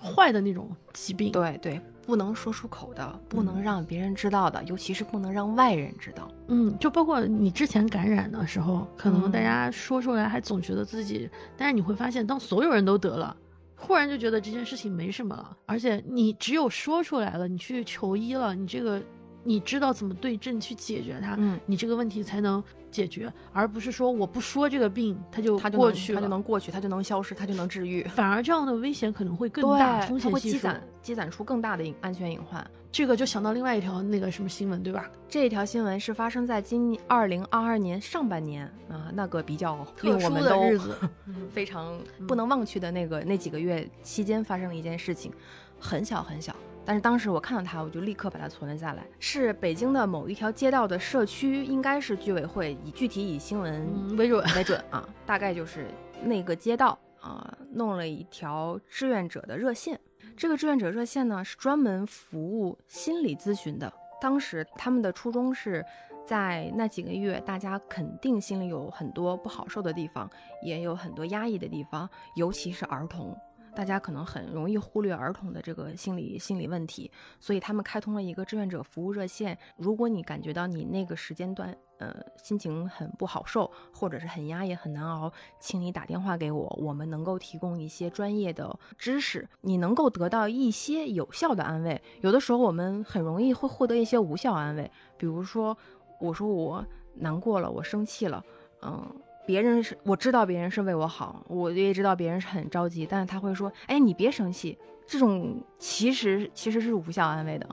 [0.01, 1.81] 坏的那种疾病，对对。
[2.07, 6.29] 不能说出口的，不能让别人知道的，尤其是不能让外人知道。
[6.49, 13.35] 嗯，就包括你之前感染的时候，可能大家说出来还总觉得自己，但是你会发现，当所有人都得了，
[13.75, 15.57] 忽然就觉得这件事情没什么了。
[15.67, 19.03] 而且你只有说出来了，你去求医了，你这个
[19.45, 22.63] 你知道怎么对症去解决它，嗯，你这个问题才能。
[22.95, 28.05] 解决，而不是说我不说这个病，它就它就过去，它就能过去，它就能消失，它就能治愈。
[28.05, 32.65] 反而这样的危险可能会更大，风险会积攒，积攒出更大的安全隐患。
[32.93, 35.11] 这个就想到另外一条那个什么新闻，对吧？
[35.29, 40.97] 这一条新闻是发生在今二零二二年上半年啊，那个比较令我们都日子
[41.51, 45.33] 非常不能忘却的那个那几个月期间发生的一件事情，
[45.81, 46.55] 很小很小。
[46.85, 49.07] 但是当时我看到它，我就立刻把它存了下来。
[49.19, 55.09] 是北京的某一条街道的社区，应该是居委会，以具体以新闻为准为准啊。
[55.25, 55.87] 大概就是
[56.23, 59.99] 那个街道啊，弄了一条志愿者的热线。
[60.37, 63.93] 这个志愿者热线呢，是专门服务心理咨询的。
[64.21, 65.85] 当时他们的初衷是
[66.27, 70.29] 在那几个月，大家肯定心里有很多不好受的地方，
[70.63, 73.37] 也有很多压抑的地方，尤其是儿童。
[73.75, 77.11] 大家可能很容易忽略儿童的这个心理心理问题，
[77.41, 79.59] 所以他们开通了一个志愿者服务热线。
[79.77, 92.01] 如果你感觉到你那个时间段，呃，心情很不好受，或者是很压抑、很难熬，请你打电话给我，我们能够提供一些专业的知识，你能够得到一些有效的安慰。
[92.21, 95.77] 有的时候我们很容易会获得一些无效安慰，比如说，
[96.21, 96.85] 我说我
[97.15, 98.45] 难过了，我生气了，
[98.83, 99.05] 嗯。
[99.47, 107.69] 别人是我知道别人是为我好，我也知道别人是很着急，但是他会说：“哎，你别生气。”这种其实其实是无效安慰的，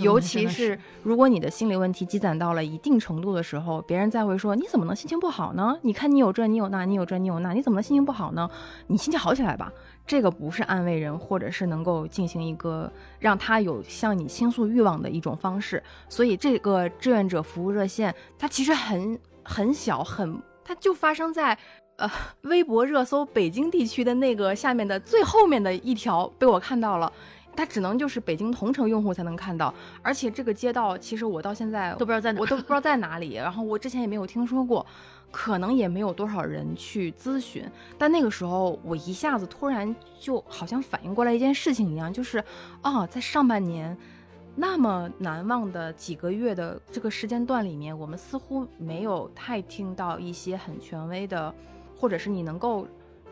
[0.00, 5.78] 尤其是如果你的心理问题积攒到了一定程度的时候，别人再会说：“你怎么能心情不好呢？
[5.82, 8.50] 你看你有这，你有那，你有这，你有那，你怎么能心情不好呢？
[8.88, 9.72] 你心情好起来吧。”
[10.04, 15.80] 这个不是安慰人，或者是能够进行一个让他有向你倾诉欲望的一种方式。
[16.08, 20.42] 所以这个志愿者服务热线，它其实很很小很。
[20.70, 21.58] 它就发生在，
[21.96, 22.08] 呃，
[22.42, 27.12] 微博热搜北京地区的那个下面的最后面的一条被我看到了，
[27.56, 34.86] 它只能就是北京同城用户才能看到，而且这个街道其实我到现在都不知道在哪，我都不知道 在哪里，然后我之前也没有听说过，
[35.32, 42.38] 可能也没有多少人去咨询，但那个时候我一下子突然就好像反应过来一件事情一样，就是，
[42.84, 43.98] 哦，在上半年。
[44.56, 51.54] 那么难忘的几个月的这个时间段里面，我们似乎没有太听到一些很权威的，
[51.96, 52.86] 或者是你能够，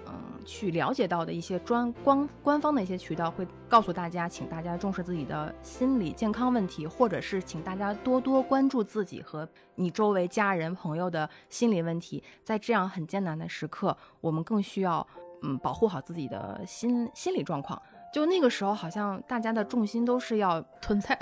[0.07, 0.15] 嗯，
[0.47, 12.23] 去了解到的一些专官官方的一些渠道，会告诉大家，请大家重视自己的心理健康问题，或者是请大家多多关注自己和你周围家人朋友的心理问题。
[12.43, 15.07] 在这样很艰难的时刻，我们更需要，
[15.43, 17.83] 嗯，保护好自己的心心理状况。
[18.13, 21.19] 就那个时候，好像大家的重心都是要 囤菜。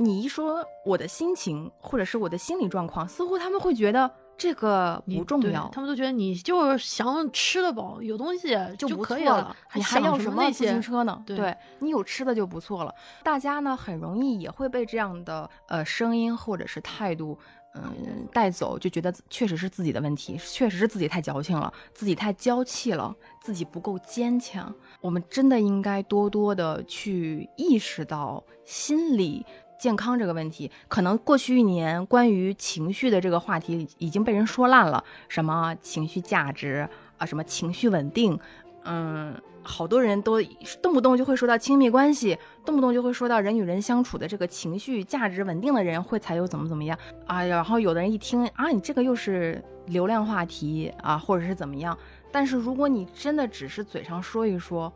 [0.00, 11.20] 你一说我的心情或者是我的心理状况，似乎他们会觉得这个不重要，他们都觉得你就是想吃得饱，有东西就不可以了，你还要什么自行车呢？
[11.26, 12.94] 对你有吃的就不错了。
[13.24, 17.36] 大家呢很容易也会被这样的呃声音或者是态度。
[17.74, 24.74] 嗯，带走就觉得确实是自己的问题，确实是自己太矫情了，自己太娇气了，自己不够坚强。
[25.00, 29.44] 我们真的应该多多的去意识到心理
[29.78, 30.70] 健康这个问题。
[30.88, 38.36] 可能过去一年关于情绪的这个话题已经被人说烂了，什么情绪价值啊，什么情绪稳定。
[38.84, 40.42] 嗯，好多人都
[40.80, 47.44] 动不动就会说到亲密关系，动不动就会说到人与人相处的这个情绪价值稳定的人会才有怎么怎么样啊。
[47.44, 51.96] 然后有的人一听啊，你这个又是流量话题啊，或者是怎么样。
[52.32, 54.90] 但是如果你真的只是嘴上说一说，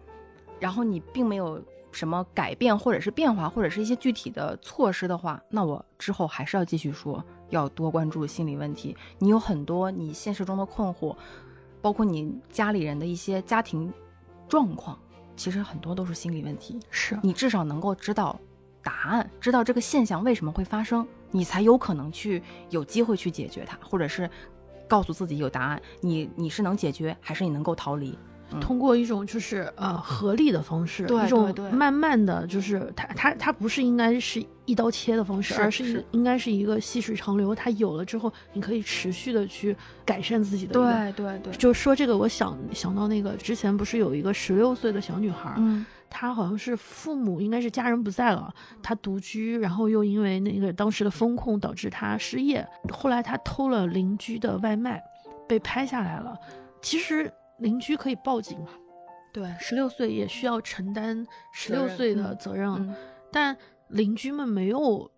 [0.58, 8.96] 然后你并没有什么改变或者是变化，或者是一些具体的措施的话，那我之后还是要继续说，要多关注心理问题。
[9.18, 11.14] 你有很多你现实中的困惑。
[11.82, 13.92] 包括你家里人的一些家庭
[14.52, 14.98] 状况，
[15.34, 16.78] 其实很多都是心理问题。
[16.90, 18.38] 是你至少能够知道
[18.82, 24.28] 答案，知道这个现象为什么会发生，你才有可能去有机会去解决它，或者是
[24.86, 25.80] 告诉自己有答案。
[26.02, 28.14] 你你是能解决，还是你能够逃离？
[28.60, 37.54] 通过一种就是呃合力的方式，一种慢慢的就是它它它不是应该是一刀切的方式，而是应该是一个细水长流。
[37.54, 40.72] 它有了之后，你可以持续的去改善自己的。
[40.72, 55.02] 对对对，就说这个，我想想到那个之前不是有一个十六岁的小女孩，嗯，她好像是父母应该是家人不在了，她独居，然后又因为那个当时的风控导致她失业，后来她偷了邻居的外卖，
[55.48, 56.36] 被拍下来了。
[56.80, 57.32] 其实。
[57.62, 58.68] 邻居可以报警嘛？
[59.32, 62.94] 对，十六岁也需要承担十六岁的责任，
[63.30, 63.56] 但
[63.88, 65.10] 邻居们没有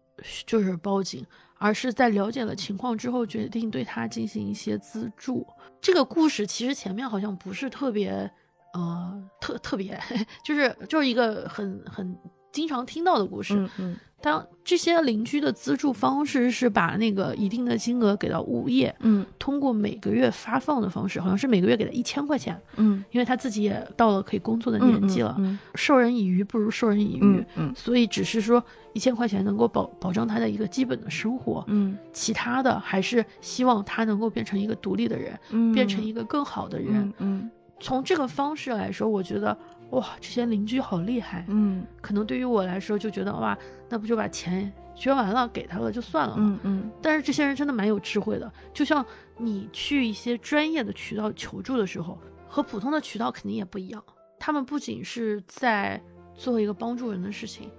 [0.46, 1.26] 就是报警，
[1.58, 5.46] 而是在了解了情况之后，决定对他进行一些资助。
[5.80, 8.30] 这个故事其实前面好像不是特别，
[8.72, 9.98] 呃，特特别，
[10.44, 12.16] 就是就是一个很很
[12.52, 13.54] 经常听到的故事。
[13.56, 13.96] 嗯嗯。
[14.24, 25.36] 当这些邻居的资助方式是把那个一定的金额给到物业，嗯，通过每个月发放的方式，好像是每个月给他一千块钱，嗯，因为他自己也到了可以工作的年纪了，
[25.74, 39.54] 授人以鱼不如授人以渔，嗯，所以只是说一千块钱能够保保障他的一个基本的生活，嗯，其他的还是希望他能够变成一个独立的人，嗯，变成一个更好的人，嗯，从这个方式来说，我觉得。
[39.94, 41.44] 哇，这些邻居好厉害！
[41.48, 43.56] 嗯，可能对于我来说就觉得哇，
[43.88, 46.90] 那不就把钱捐完了给他了就算了嗯嗯。
[47.00, 49.04] 但是这些人真的蛮有智慧的，就像
[49.36, 54.02] 你去一些专业的渠道求助的时候，和普通的渠道肯定也不一样。
[54.38, 56.00] 他们不仅是在
[56.34, 57.70] 做一个帮助人的事情，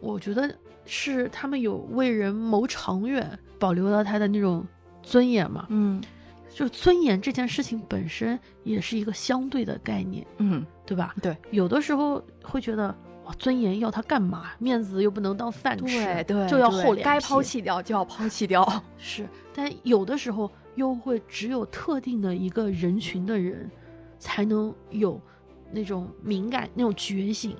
[0.00, 4.66] 我觉得是他们有为人谋长远，保留了他的那种
[5.02, 5.66] 尊严嘛。
[5.70, 6.02] 嗯。
[6.54, 11.14] 就尊严这件事情本身也是一个相对的概念，嗯，对吧？
[11.22, 14.50] 对，有的时候会觉得，哇，尊严要它干嘛？
[14.58, 18.66] 面子又不能当饭吃，对对，就要厚脸该抛弃掉就要抛弃掉。
[18.98, 23.70] 是，但有的时候又会只有特定的一个人群的人，
[24.18, 25.18] 才能有
[25.70, 27.56] 那种敏感、那种觉醒、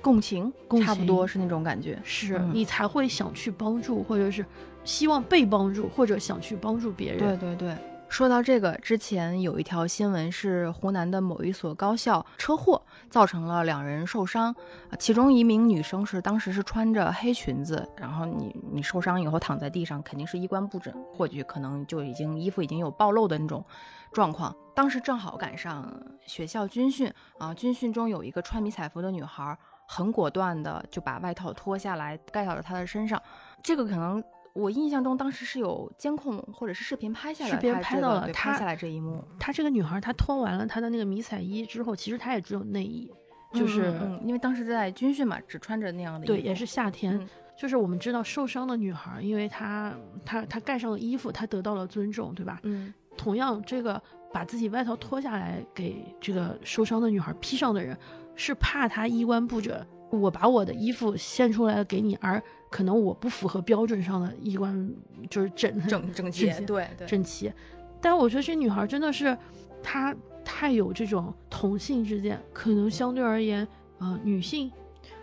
[0.00, 0.52] 共情，
[0.84, 1.96] 差不多是那种感觉。
[2.02, 4.44] 是你才会想去帮助，或者是
[4.82, 7.18] 希望被帮助，或者想去帮助别人。
[7.18, 7.76] 对对对。
[8.12, 14.54] 说到这个，之前有一条新闻是湖南的某一所高校车祸造成了两人受伤，
[14.98, 23.64] 其中一名女生是当时是穿着黑裙子，然后你你受伤以后躺在地上，肯定是衣冠不整，或许可能就已经衣服已经有暴露的那种
[24.12, 24.54] 状况。
[24.74, 25.90] 当时正好赶上
[26.26, 29.56] 学校军训啊，军训中有一个穿迷彩服的女孩，
[29.88, 33.18] 很果断的就把外套脱下来盖到了她的身上，
[33.62, 34.22] 这个可能。
[34.54, 39.24] 我印象中，当时是有监控或者是视频拍下来，视频拍到了，拍下来这一幕。
[39.38, 43.10] 她这个女孩，她脱完了她的那个迷彩衣之后，其实她也只有内衣，
[43.52, 46.26] 就是因为当时在军训嘛，只穿着那样的。
[46.26, 47.26] 对，也是夏天。
[47.54, 52.60] 就是我们知道受伤的女孩，因为她她她盖上了衣服，她得到了尊重，对吧？
[52.62, 52.92] 嗯。
[53.14, 57.96] 同样，这个把自己外套脱下来给这个受伤的女孩披上的人，
[58.34, 59.86] 是怕她衣冠不整。
[60.12, 64.90] 我把我的衣服献出来给你，而可能我不符合标准上的衣冠，
[65.30, 67.52] 就是整整整齐，对对整齐。
[68.00, 69.36] 但我觉得这女孩真的是，
[69.82, 73.66] 她太有这种同性之间，可能相对而言，
[73.98, 74.70] 呃，女性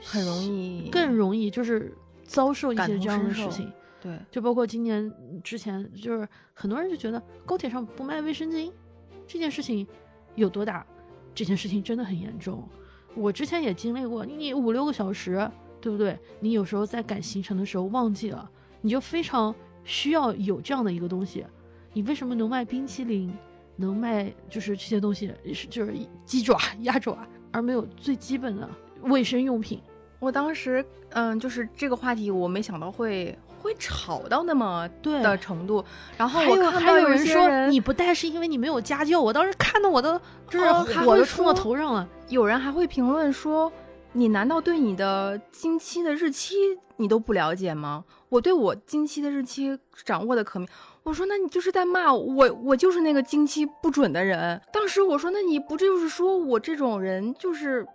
[0.01, 3.71] 很容易更容易就是遭受一些这样的事情。
[4.01, 5.11] 对，就包括今年
[5.43, 8.71] 之前，就是很多人就觉得高铁上不卖卫生巾
[9.27, 9.85] 这件事情
[10.35, 10.85] 有多大？
[11.35, 12.67] 这件事情真的很严重。
[13.15, 15.49] 我之前也经历过，你五六个小时，
[15.81, 16.17] 对不对？
[16.39, 18.49] 你有时候在赶行程的时候忘记了，
[18.81, 21.45] 你就非常需要有这样的一个东西。
[21.93, 23.33] 你为什么能卖冰淇淋，
[23.75, 25.93] 能卖就是这些东西，是就是
[26.25, 27.17] 鸡爪、鸭爪，
[27.51, 28.69] 而没有最基本的
[29.01, 29.81] 卫生用品？
[30.19, 35.83] 我当时，嗯，就是这个话题，我没想到会会吵到那么对的程度。
[36.17, 40.19] 然后还有我看到还有人些说你不带是因为你没有家教，我当时看的我都
[40.49, 42.07] 就是哦还会火都冲到头上了。
[42.29, 43.71] 有人还会评论说
[44.13, 46.55] ：“你难道对你的经期的日期
[46.97, 50.67] 你都不了解吗？”我对我经期的日期掌握的可明。
[51.01, 57.87] 我说：“那你就是在骂我，我就是那个经期不准的人。”当时我说：“那你不就是说我这种人就是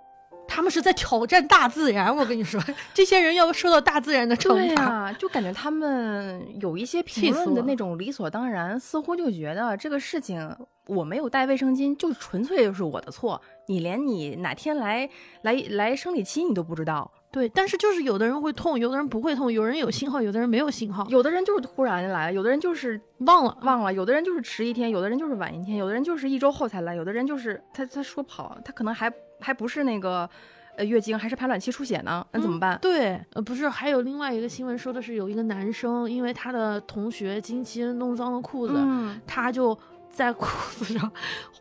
[0.46, 4.82] 他们是在挑战大自然，我跟你说，这些人要受到大自然的惩对罚。
[4.82, 13.40] 呀、就感觉他们有一些气评论的那种理所当然，似乎就觉得这个事情我没有带卫生巾，就纯粹就是我的错。
[13.66, 15.08] 你连你哪天来
[15.42, 17.10] 来来生理期你都不知道。
[17.34, 23.58] 对，但是就是有的人会痛，有的人不会痛，有人有信号，有的人没有信号，有的人就是突然来，有的人就是忘了。
[23.62, 30.30] 忘了，有的人就是迟一天，有的人就是晚一天，有的人就是一周后才来，有的人就是他他说跑，他可能还还不是那个
[30.76, 32.78] 呃月经，还是排卵期出血呢，那怎么办？
[32.80, 39.76] 对，呃，不是，还有另外一个新闻说的是有一个男生，因为他的同学经期弄脏了裤子，嗯，他就
[40.12, 40.46] 在裤
[40.78, 41.10] 子上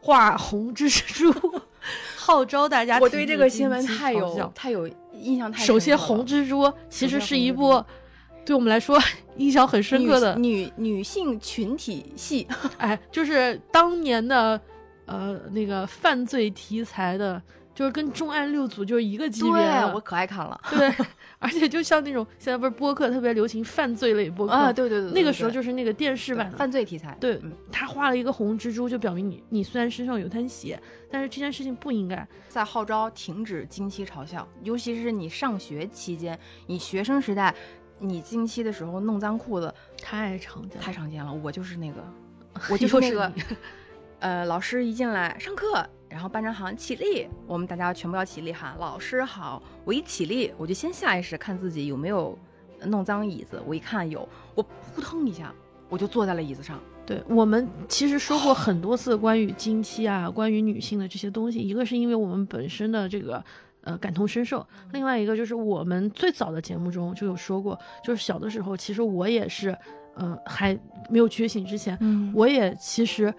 [0.01, 1.33] 画红蜘蛛，
[2.15, 2.99] 号召大家。
[2.99, 4.87] 我对这个新闻太有太有
[5.23, 5.65] 印象太深。
[5.65, 7.83] 首先，红蜘蛛其实是一部
[8.45, 8.99] 对我们来说
[9.37, 14.59] 印象很深刻的，女女女性群体戏， 哎，就是当年的
[15.05, 17.41] 呃那个犯罪题材的，
[17.73, 19.51] 就是跟重案六组就是一个级别
[19.93, 20.93] 我可爱看了对，
[21.39, 24.71] 而且就像那种现在不是播客特别流行犯罪类播客啊！
[24.71, 26.51] 对对对，对那个时候就是那个电视版。
[26.51, 32.27] 犯罪题材，对嗯他画了一个红蜘蛛，就表明你你虽然身上有滩血，但是这件事情不应该。
[32.47, 37.53] 在号召停止经期嘲笑，尤其是你上学期间，你学生时代，
[37.97, 41.33] 你经期的时候弄脏裤子太常见了，太常见了。
[41.33, 42.03] 我就是那个，
[42.69, 43.31] 我就是那个，
[44.19, 45.83] 呃，老师一进来上课，
[46.13, 49.63] 然后班长喊起立，我们大家全部要起立喊老师好。
[49.83, 52.37] 我一起立，我就先下意识看自己有没有
[52.85, 55.51] 弄脏椅子，我一看有，我扑腾一下，
[55.89, 56.79] 我就坐在了椅子上。
[57.03, 63.43] 对我们其实说过很多次关于经期啊，关于女性的这些东西，一个是因为我们本身的这个
[63.81, 69.75] 呃感同身受，另外一个就是我们最早的节目中就有说过，就是小的时候，其实我也是，
[70.13, 73.33] 呃，还没有觉醒之前，嗯我也其实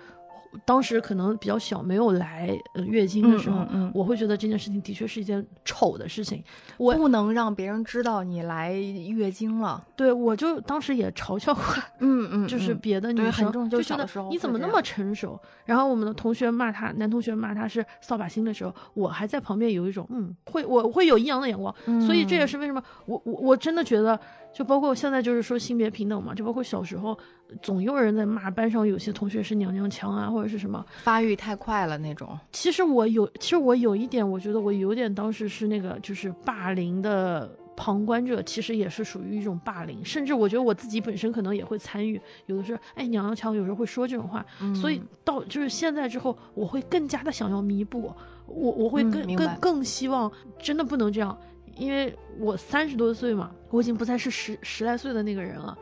[0.65, 6.43] 当时可能比较小，没有来呃月经的时候，嗯嗯嗯我会觉得这件事情的确是一件丑的事情。
[6.77, 9.83] 我不能让别人知道你来月经了。
[9.97, 11.63] 对我就当时也嘲笑过，
[12.01, 15.39] 嗯嗯 就是别的女生，就就觉得小的时候你怎么那么成熟？
[15.65, 21.75] 然后我们的同学骂他，男同学骂他是扫把星的时候，我还在旁边有一种嗯，会我会有异样的眼光。
[22.07, 24.19] 所以这也嗯是为什么我我我真的觉得，
[24.55, 27.19] 就包括现在就是说性别平等嘛，就包括小时候
[27.61, 30.85] 总有人在骂班上有些同学是娘娘腔啊，或者是什么。
[31.03, 32.39] 发育太快了那种。
[32.53, 44.45] 其实我有，其实我有一点，我觉得我有点当时是那个就是霸凌的旁观者，其实也是属于一种霸凌，甚至我觉得我自己本身可能也会参与，有的时候哎娘娘腔，有时候会说这种话，
[44.81, 48.13] 所以嗯到就是现在之后，我会更加的想要弥补，
[48.47, 51.37] 我我会更、嗯更更希望真的不能这样，
[51.77, 55.77] 因为我三十多岁嘛，我已经不再是十十来岁的那个人了。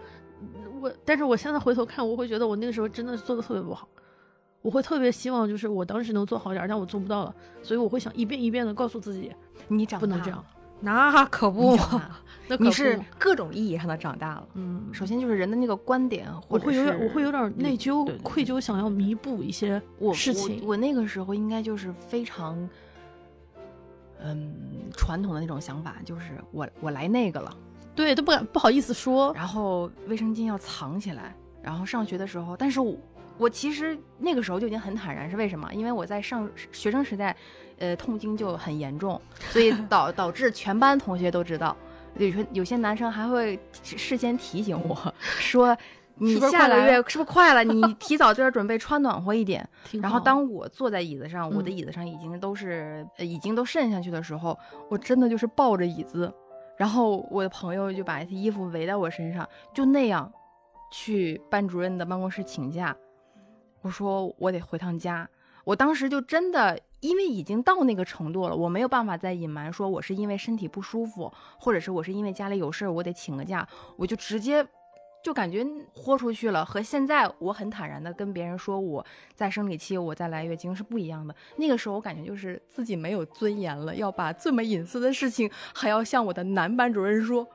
[0.80, 3.86] 我，但是我现在回头看，我会觉得我那个时候真的是做的特别不好，
[4.62, 9.32] 我会特别希望就是我当时能做好点儿，但我做不到了，所以我会想一遍一遍的告诉自己
[9.68, 10.44] 你长大不能这样了，。
[10.80, 11.78] 那可你不，
[12.48, 14.48] 那可你是不各种意义上的长大了。
[14.54, 20.58] 嗯，首先就是人的那个观点，我会有点，我会有点内疚、愧疚，想要弥补一些我事情。
[20.62, 20.70] 我。
[20.70, 22.68] 我那个时候应该就是非常，
[24.24, 24.52] 嗯，
[24.96, 27.56] 传统的那种想法，就是我我来那个了，
[27.94, 29.32] 对，都不敢不好意思说。
[29.34, 32.96] 然后卫生巾要藏起来，然后上学的时候，但是我
[33.38, 35.68] 我其实那个时候就已经很坦然，是为什么？
[35.74, 37.36] 因为我在上学生时代，
[37.78, 41.76] 呃，痛经就很严重，所以导 导致全班同学都知道，
[42.16, 45.76] 有些有些男生还会事先提醒我 说。
[46.22, 47.64] 你下个月是不是快了？
[47.64, 49.68] 你提早这儿准备穿暖和一点。
[50.00, 54.56] 然后当我坐在椅子上，我的嗯椅子上已经都是、呃已经都渗下去的时候，
[54.88, 56.32] 我真的就是抱着椅子，
[56.76, 60.32] 然后我的朋友就把衣服围在我身上，就那样
[60.90, 62.96] 去班主任的办公室请假。
[63.80, 65.28] 我说我得回趟家，
[65.64, 73.66] 我当时就真的因为已经到那个程度了，我没有办法再隐瞒说我是因为身体不舒服，或者是我是因为家里有事儿，我得请个假，
[73.96, 74.64] 我就直接
[75.22, 79.04] 就感觉豁出去了，和现在我很坦然的跟别人说我
[79.34, 81.34] 在生理期，我在来月经是不一样的。
[81.56, 87.46] 那个时候我感觉就是自己没有尊严了，要把这么隐私的事情还要向我的男班主任说。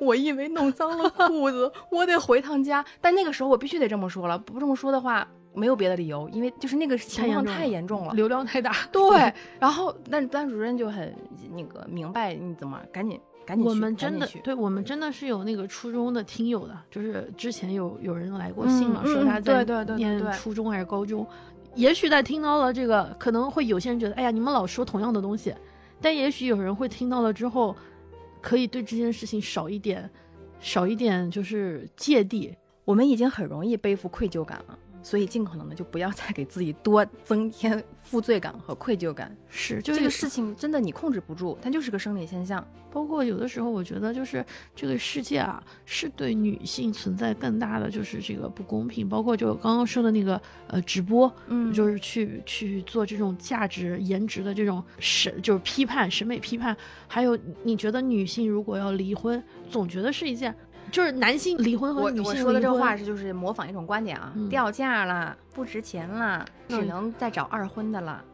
[0.00, 2.84] 我因为弄脏了裤子，我得回趟家。
[3.00, 8.74] 但那个时候我必须得这么说了，不这么说的话，没有别的理由，因为就是那个情况太严重了，流量太大。
[8.90, 11.14] 对，然后那班主任就很
[11.52, 13.20] 那个明白你怎么赶紧。
[13.58, 19.64] 我们真的，对我们真的是有那个初中的听友的，就是之前有有人来过信嘛，说他在
[19.96, 21.26] 念初中还是高中，
[21.74, 25.54] 也许在听到了这个，可能会有些人觉得，哎呀，你们老说同样的东西，
[26.00, 27.76] 但也许有人会听到了之后，
[28.40, 30.08] 可以对这件事情少一点，
[30.60, 32.54] 少一点就是芥蒂。
[32.84, 34.78] 我们已经很容易背负愧疚感了。
[35.04, 39.36] 所以尽可能的就不要再给自己多增添负罪感和愧疚感。
[39.48, 42.66] 是，就这个事情真的你控制不住，它就是个生理现象。
[42.90, 44.44] 包括有的时候，我觉得就是
[44.74, 49.06] 这个世界啊，是对女性存在更大的就是这个不公平。
[49.08, 56.74] 包括就刚刚说的那个呃直播，嗯，就是去去做这种价值颜值的这种审，就是批判审美批判。
[57.06, 60.54] 还有你觉得女性如果要离婚，总觉得是一件。
[60.94, 68.24] 就是男性离婚和女性我说的这话是就是模仿一种观点啊，掉价了，不值钱了，只能再找二婚的了。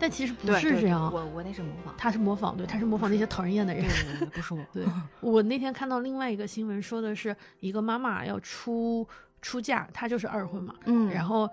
[0.00, 3.86] 但其实不是这样，我我那是模仿，他是模仿，对，他是模仿那些讨人厌的人，
[4.34, 4.60] 不是我。
[4.74, 4.84] 对
[5.20, 9.06] 我那天看到另外一个新闻，说的是一个妈妈要出
[9.40, 11.48] 出嫁，她就是二婚嘛，嗯，然后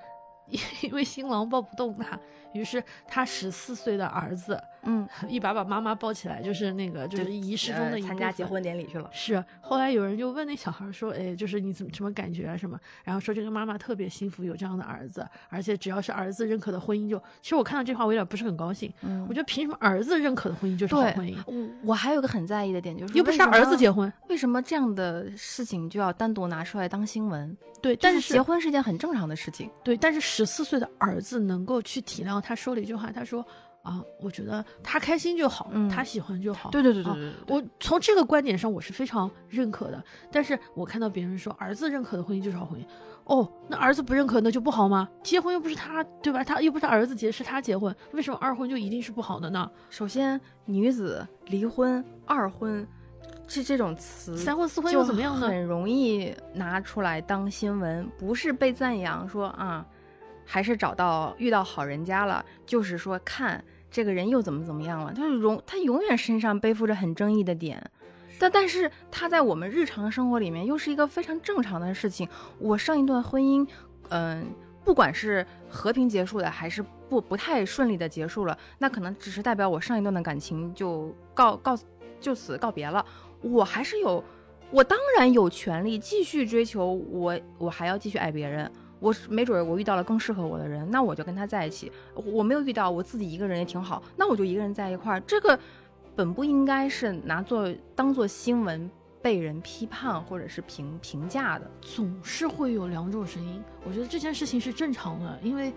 [0.81, 2.19] 因为新郎抱不动她。
[2.55, 9.09] 于是他十四岁的儿子，嗯， 一把把妈妈抱起来，就是那个，就是仪式中的参加结婚典礼去了。
[9.11, 12.55] 是，后来有人就问那小孩说：“哎，就是你怎么什么感觉啊？
[12.55, 18.91] 什么？”然后说这个妈妈特别幸福，有这样的儿子，而且只要是儿子认可的婚姻，就其实我看到这话我有点不是很高兴。
[19.01, 21.35] 嗯，我觉得凭什么儿子认可的婚姻就是好婚姻？
[21.45, 27.55] 我我还有个很在意的点就是，又不是他儿子结婚，为什么这样的事情就要单独拿出来当新闻？
[27.81, 29.69] 对，但是结婚是件很正常的事情。
[29.83, 33.25] 对，但是十四岁的儿子能够去体谅，他说了一句话，他。
[33.25, 33.43] 说
[33.81, 36.71] 啊，我觉得他开心就好，他喜欢就好。
[36.71, 40.03] 对对对对对，我从这个观点上我是非常认可的。
[40.31, 42.83] 但是我看到别人说儿子认可的婚姻就是好婚姻，
[43.25, 45.07] 哦，那儿子不认可那就不好吗？
[45.23, 46.43] 结婚又不是他对吧？
[46.43, 49.69] 他又不是儿子结，是他结婚，为什么二婚就一定是不好的呢？
[49.91, 52.87] 首先，女子离婚、二婚，
[53.47, 55.47] 这这种词，三婚四婚又怎么样呢？
[55.47, 59.85] 很容易拿出来当新闻，不是被赞扬说啊。
[60.45, 67.81] 还是找到遇到好人家了，就是说看这个人又怎么怎么样了，他永他永远身上背负着很争议的点，
[68.37, 72.27] 但但是他在我们日常生活里面又是一个非常正常的事情。
[72.59, 73.67] 我上一段婚姻，
[74.09, 74.45] 嗯，
[74.83, 81.77] 不管是和平结束的还是不不太顺利的结束了，那可能只是代表我上一段的感情就告告
[82.19, 83.05] 就此告别了。
[83.41, 84.23] 我还是有，
[84.71, 88.69] 我当然有权利继续追求我，我还要继续爱别人。
[89.05, 91.91] 我没准我遇到了更适合我的人，那我就跟他在一起。
[92.15, 95.19] 我没有遇到，我自己一个人也挺好，那我就一个人在一块儿。
[95.27, 95.59] 这个
[96.15, 98.89] 本不应该是拿做当做新闻
[99.21, 101.69] 被人批判或者是评评价的。
[101.81, 105.71] 总是会有两种声音，我觉得这件事情是正常的，因为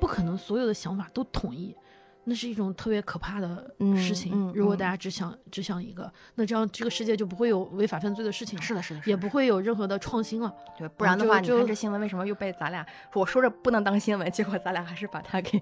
[0.00, 1.76] 不可能所有的想法都统一。
[2.24, 4.52] 那是一种特别可怕的事情。
[4.54, 8.62] 如果大家只想只想一个，那这样这个世界就不会有违法犯罪的事情了。
[8.62, 10.52] 是的，是的，也不会有任何的创新了。
[10.78, 15.60] 对，不然的话，你看这新闻为什么又被咱俩我说着不能当新闻，结果咱俩还是把它给。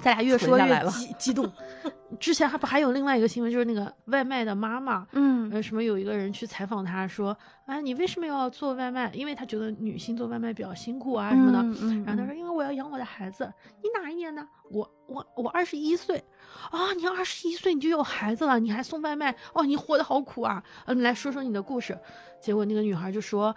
[0.00, 1.50] 咱俩越说越激激动。
[2.20, 9.10] 之前还不还有另外一个新闻，就是那个外卖的妈妈，嗯，呃，什么有一个人去采访她说，啊，你为什么要做外卖？
[9.14, 11.58] 因为她觉得女性做外卖比较辛苦啊什么的。
[12.04, 13.50] 然后她说，因为我要养我的孩子。
[13.82, 14.46] 你哪一年的？
[14.70, 16.22] 我我我二十一岁。
[16.70, 19.34] 啊，你二十一岁你就有孩子了，你还送外卖？
[19.54, 20.62] 哦，你活得好苦啊！
[20.84, 21.98] 嗯，来说说你的故事。
[22.40, 23.54] 结果那个女孩就说。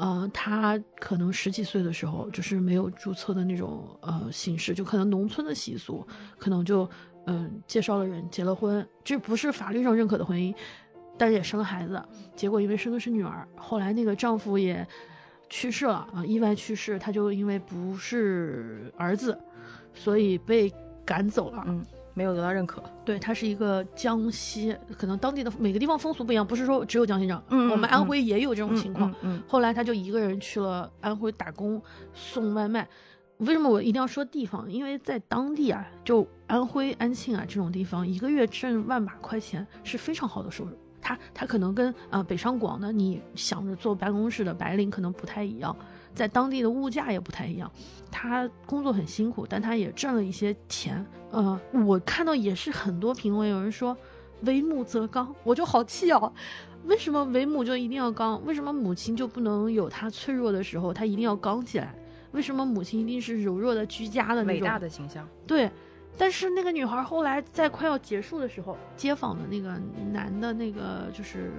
[0.00, 6.02] 呃，他可能十几岁的时候就是没有注册的那种呃形式，就可能农村的习俗，
[6.38, 6.88] 可能就
[7.26, 10.54] 嗯介绍了人结了婚，这不是法律上认可的婚姻，
[11.18, 12.02] 但是也生了孩子，
[12.34, 14.88] 结果因为生的是女儿，后来那个丈夫也
[15.50, 19.38] 去世了啊，意外去世，他就因为不是儿子，
[19.92, 20.72] 所以被
[21.04, 21.62] 赶走了。
[21.66, 21.84] 嗯。
[22.14, 31.80] 没有得到认可，对他是一个江西，可能当地的每个地方风俗不一样，不是说只有江西这样，嗯，我们安徽也有这种情况，嗯，后来他就一个人去了安徽打工
[32.12, 32.86] 送外卖，
[33.38, 34.70] 为什么我一定要说地方？
[34.70, 45.74] 因为在当地啊，就安徽安庆啊这种地方，一个月挣万把块钱是非常好的收入，他他可能跟呃北上广的你想着坐办公室的白领可能不太一样。
[46.14, 47.70] 在当地的物价也不太一样，
[48.10, 51.04] 他工作很辛苦，但他也挣了一些钱。
[51.30, 53.96] 呃，我看到也是很多评论，有人说
[54.42, 56.32] “为母则刚”，我就好气哦。
[56.86, 58.44] 为什么为母就一定要刚？
[58.44, 61.94] 为什么母亲就不能有她脆弱的时候，她一定要刚起来？
[62.32, 64.60] 为什么母亲一定是柔弱的、居家的那种？
[64.60, 65.28] 伟大的形象。
[65.46, 65.70] 对，
[66.18, 69.80] 但是那个女孩后来在快要结束的时候，街访的那个
[70.12, 71.50] 男的那个就是，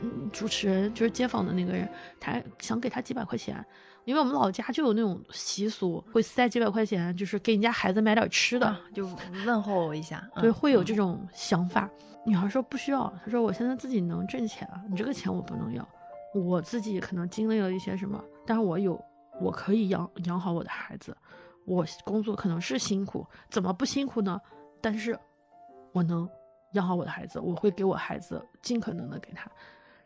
[0.00, 1.88] 嗯，主持人就是街访的那个人，
[2.18, 3.62] 他想给他几百块钱，
[4.04, 8.80] 因为我们老家就有那种习俗，会塞几百块钱，就是给人家孩子买点吃的，啊。
[8.94, 9.06] 就
[9.44, 11.88] 问候一下，对，嗯会有这嗯种想法。
[12.24, 15.86] 女孩说不需要，她说我现在自己能挣钱啊，你这个钱我不能要，
[16.34, 19.02] 我自己可能经历了一些什么，但是我有，
[19.40, 21.16] 我可以养养好我的孩子，
[21.70, 24.40] 我工作可能是辛苦，怎么不辛苦呢？
[24.80, 25.16] 但是
[25.92, 26.28] 我能
[26.72, 29.48] 养好我的孩子，我会给我孩子尽可能的给他。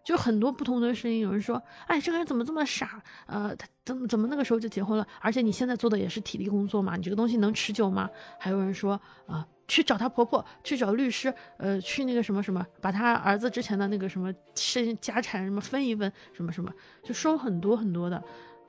[0.02, 3.02] 就很多不同的声音，有人说：“哎，这个人怎么这么傻？
[3.24, 5.06] 呃，他怎么怎么那个时候就结婚了？
[5.22, 16.70] 而且你现在做的也是体力工作嘛，你这个东西能持久吗？”还有人说：“啊、去找她婆婆，去找律师，呃，去那个什么什么，把他儿子之前的那个什么身家产什么分一分，什么什么，
[17.02, 18.22] 就说了很多很多的。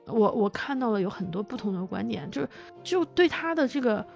[0.06, 2.48] 我我看到了有很多不同的观点，就是
[2.82, 4.06] 就对他的这个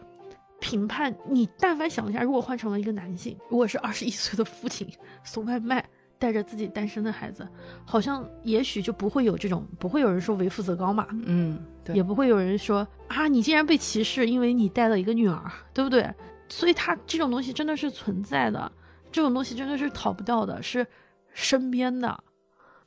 [0.60, 4.88] 评判，你但凡想一下，如果换成了一个男性，如果是二十一岁的父亲
[5.24, 5.84] 送外卖。
[6.20, 7.48] 带着自己单身的孩子，
[7.82, 16.14] 好像也许就不会有这种，不会有人说为父则刚嘛，嗯，对，也不会有人说啊，你竟然被歧视，因为你带了一个女儿，对不对？
[16.50, 18.70] 所以他这种东西真的是存在的，
[19.10, 20.86] 这种东西真的是逃不掉的，是
[21.32, 22.22] 身边的。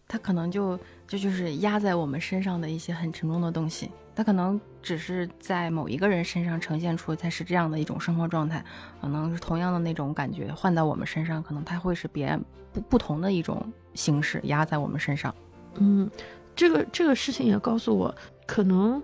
[0.08, 0.80] 他可能就
[1.14, 8.66] 这就是压在我们身上的一些很沉重的东西，他可能只是在某一个人身上呈现出他是这样的一种生活状态，
[9.00, 12.36] 可能是同样的那种感觉换到我们身上，可能他会是别
[12.72, 15.32] 不不同的一种形式压在我们身上。
[15.76, 16.10] 嗯，
[16.56, 18.16] 这个这个事情也告诉我，
[18.48, 19.00] 可能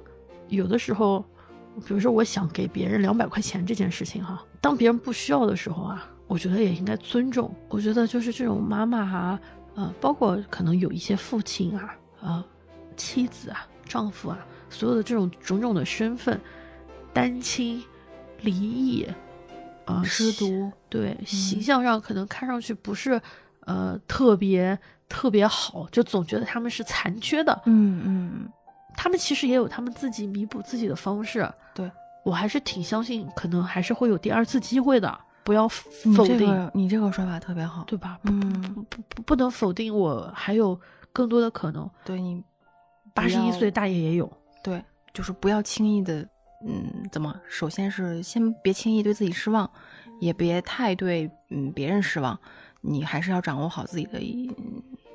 [0.47, 1.23] 有的时候，
[1.85, 7.53] 比如说我想给别人两百块钱这件事情哈，当别人不需要的时候啊，我觉得也应该尊重。
[7.67, 9.39] 我觉得就是这种妈妈啊，
[9.75, 12.43] 呃，包括可能有一些父亲啊，呃，
[12.95, 14.37] 妻子啊，丈夫啊，
[14.69, 16.39] 所有的这种种种的身份，
[17.13, 17.83] 单亲、
[18.41, 19.07] 离异，
[19.85, 23.21] 啊、 失独，对，形象上可能看上去不是
[23.61, 27.61] 呃特别特别好，就总觉得他们是残缺的。
[27.65, 28.49] 嗯嗯，
[28.95, 31.49] 他们其实也有他们自己弥补自己的方式。
[31.73, 31.89] 对。
[32.25, 35.63] 我还是挺相信，可能还是会有第二次机会的，不要
[36.03, 38.19] 你这否定，个你这个说法特别好，对吧？
[38.21, 40.79] 不嗯，不不不能否定我还有
[41.11, 41.89] 更多的可能。
[42.05, 42.43] 对你
[43.13, 44.31] 八十一岁大爷也有，
[44.63, 44.83] 对，
[45.13, 46.27] 就是不要轻易的，
[46.65, 47.33] 嗯，怎么？
[47.47, 49.69] 首先是先别轻易对自己失望，
[50.19, 52.39] 也别太对嗯别人失望，
[52.81, 54.49] 你还是要掌握好自己的一，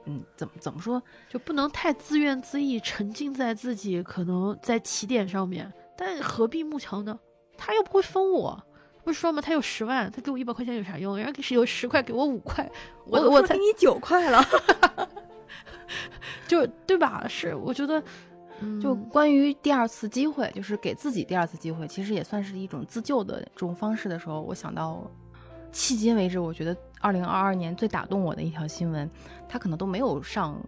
[0.07, 1.03] 嗯，怎么怎么说？
[1.29, 5.73] 就不能太自怨自艾，沉浸在自己可能在起点上面。
[5.97, 7.19] 但何必慕强呢？
[7.57, 8.61] 他又不会分我，
[9.05, 9.41] 不是说吗？
[9.41, 11.17] 他有十万，他给我一百块钱有啥用？
[11.17, 12.69] 人家是有十块给我五块，
[13.07, 14.45] 我我才你九块了。
[16.49, 17.25] 就对吧？
[17.29, 18.03] 是我觉得，
[18.61, 25.11] 嗯，就关于第二次机会，就是给自己第二次机会，其实也算是一种自救的这种方式的时候，我想到，
[25.73, 29.11] 迄今为止，我觉得二零二二年最打动我的一条新闻，
[29.49, 30.59] 它可能都没有上，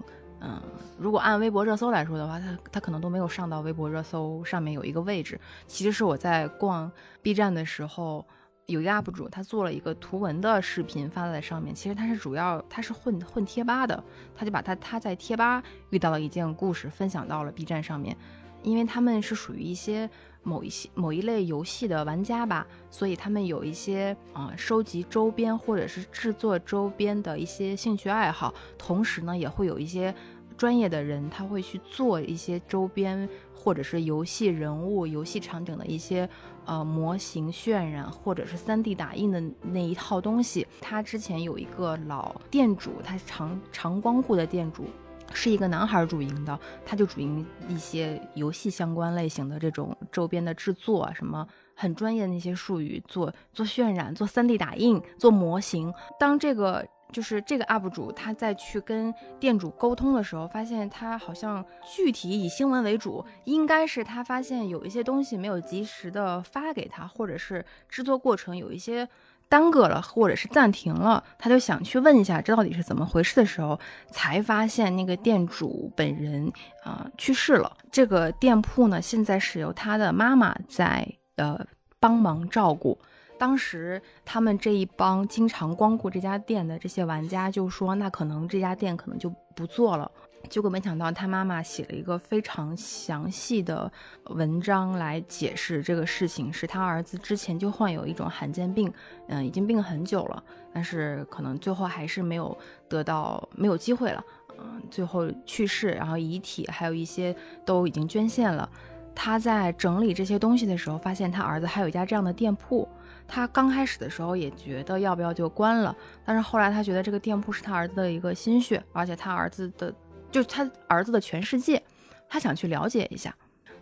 [0.40, 0.60] 嗯，
[0.98, 5.40] 如果按微博热搜来说的话，它它可能都没有上到微博热搜上面有一个位置。
[5.66, 6.90] 其实是我在逛
[7.22, 8.26] B 站的时候。
[8.66, 11.72] 有一个 UP 主，他做了一个图文的视频发在上面。
[11.72, 14.02] 其实他是主要他是混混贴吧的，
[14.34, 18.16] 他就把他他在贴吧遇到了一件故事分享到了 B 站上面。
[18.62, 20.10] 因为他们是属于一些
[20.42, 30.12] 某一些某一类游戏的玩家吧，所以他们有一些啊、收集周边或者是制作周边的一些兴趣爱好，同时呢也会有一些
[30.56, 36.28] 专业的人，他会去做一些周边或者是游戏人物、游戏场景的一些
[36.66, 40.66] 呃模型渲染或者是 3D 打印的那一套东西。
[40.80, 44.84] 他之前有一个老店主，他是长长光顾的店主。
[45.32, 51.44] 是一个男孩主营的，他就主营一些游戏相关类型的这种周边的制作，什么
[51.74, 55.92] 很专业的那些术语，做做渲染、做 3D 打印、做模型。
[56.16, 69.08] 当这个就是这个 UP 主他在去跟店主沟通的时候，发现他好像具体以新闻为主，应该是他发现有一些东西没有及时的发给他，或者是制作过程有一些。
[69.48, 73.78] 耽搁了，或者是暂停了，他就想去问一下这到底是怎么回事的时候，
[74.10, 76.48] 才发现那个店主本人
[76.82, 77.72] 啊、呃去世了。
[77.92, 81.64] 这个店铺呢，现在是由他的妈妈在呃
[82.00, 82.98] 帮忙照顾。
[83.38, 90.10] 当时他们这一帮经常光顾这家店的这些玩家就说，那可能这家店可能就不做了。
[90.48, 93.90] 结果没想到他妈妈写了一个非常详细的
[94.26, 98.92] 文章来解释这个事情，是他儿子之前就患有一种罕见病，
[99.26, 100.40] 嗯，已经病很久了，
[100.72, 102.56] 但是可能最后还是没有
[102.88, 104.24] 得到，没有机会了，
[104.58, 107.34] 嗯，最后去世，然后遗体还有一些
[107.64, 108.68] 都已经捐献了。
[109.16, 112.88] 他在整理这些东西的时候，发现他儿子还有一家这样的店铺。
[113.28, 119.94] 他刚开始的时候也觉得要不要就关了，但是后来他觉得这个店铺是他儿子的一个心血，而且他儿子的。
[120.28, 121.82] 就他儿子的全世界，
[122.28, 123.34] 他想去了解一下。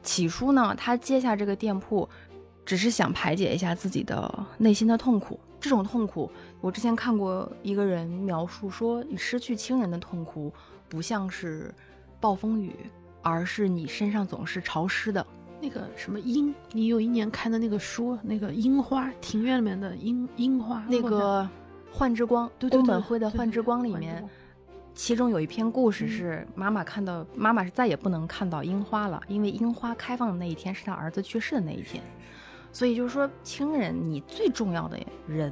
[0.03, 2.09] 起初呢，他接下这个店铺，
[2.65, 5.41] 只是想排解一下自己的内心的痛苦。
[5.59, 6.31] 这种痛苦，
[6.61, 10.53] 我之前看过一个人描述说，你失去亲人的痛苦，
[10.89, 11.75] 不像是
[12.21, 12.77] 暴风雨，
[13.23, 15.27] 而是你身上总是潮湿的。
[15.65, 21.49] 那个什么樱，你有一年看的那个书，那个樱花庭院里面的樱樱花，那个
[21.97, 24.23] 《幻之光》，宫本辉的《幻之光》里面。
[24.93, 32.05] 其中有一篇故事是妈妈看到，妈妈是再也不能看到樱花了，因为樱花开放的那一天是她儿子去世的那一天，
[32.71, 35.51] 所以就是说亲人，你最重要的人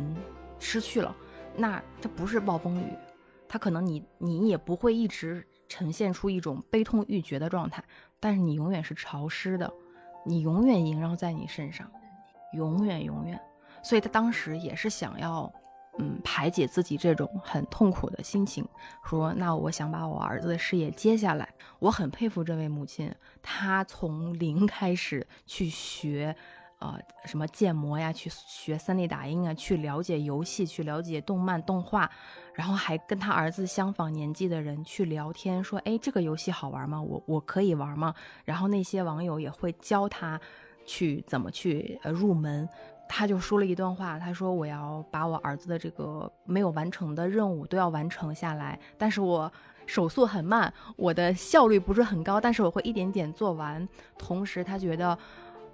[0.58, 1.16] 失去了，
[1.56, 2.84] 那这不是暴风雨，
[3.48, 7.82] 他可能你你也不会一直呈现出一种悲痛欲绝的状态，
[8.20, 9.72] 但是你永远是潮湿的，
[10.24, 11.90] 你永远萦绕在你身上，
[12.52, 13.40] 永远永远，
[13.82, 15.52] 所以他当时也是想要。
[15.98, 18.66] 嗯，排解自己这种很痛苦的心情，
[19.04, 21.46] 说那我想把我儿子的事业接下来。
[21.78, 26.34] 我很佩服这位母亲，她从零开始去学，
[26.82, 32.10] 呃，什么建模呀，去学 3D 打印啊，去了解游戏，去了解动漫动画，
[32.54, 37.00] 然后还跟他儿子相仿年纪的人去聊天，说，哎，这个游戏好玩吗？
[37.00, 38.12] 我我可以玩吗？
[38.44, 40.40] 然后那些网友也会教他
[40.84, 42.68] 去怎么去呃入门。
[43.08, 49.52] 他就说了一段话，他说：“我要把我儿子的这个没有完成的任务都要完成下来，但是我
[49.84, 53.86] 手速很慢，我的效率不是很高，但是我会一点点做完。
[54.16, 55.18] 同时，他觉得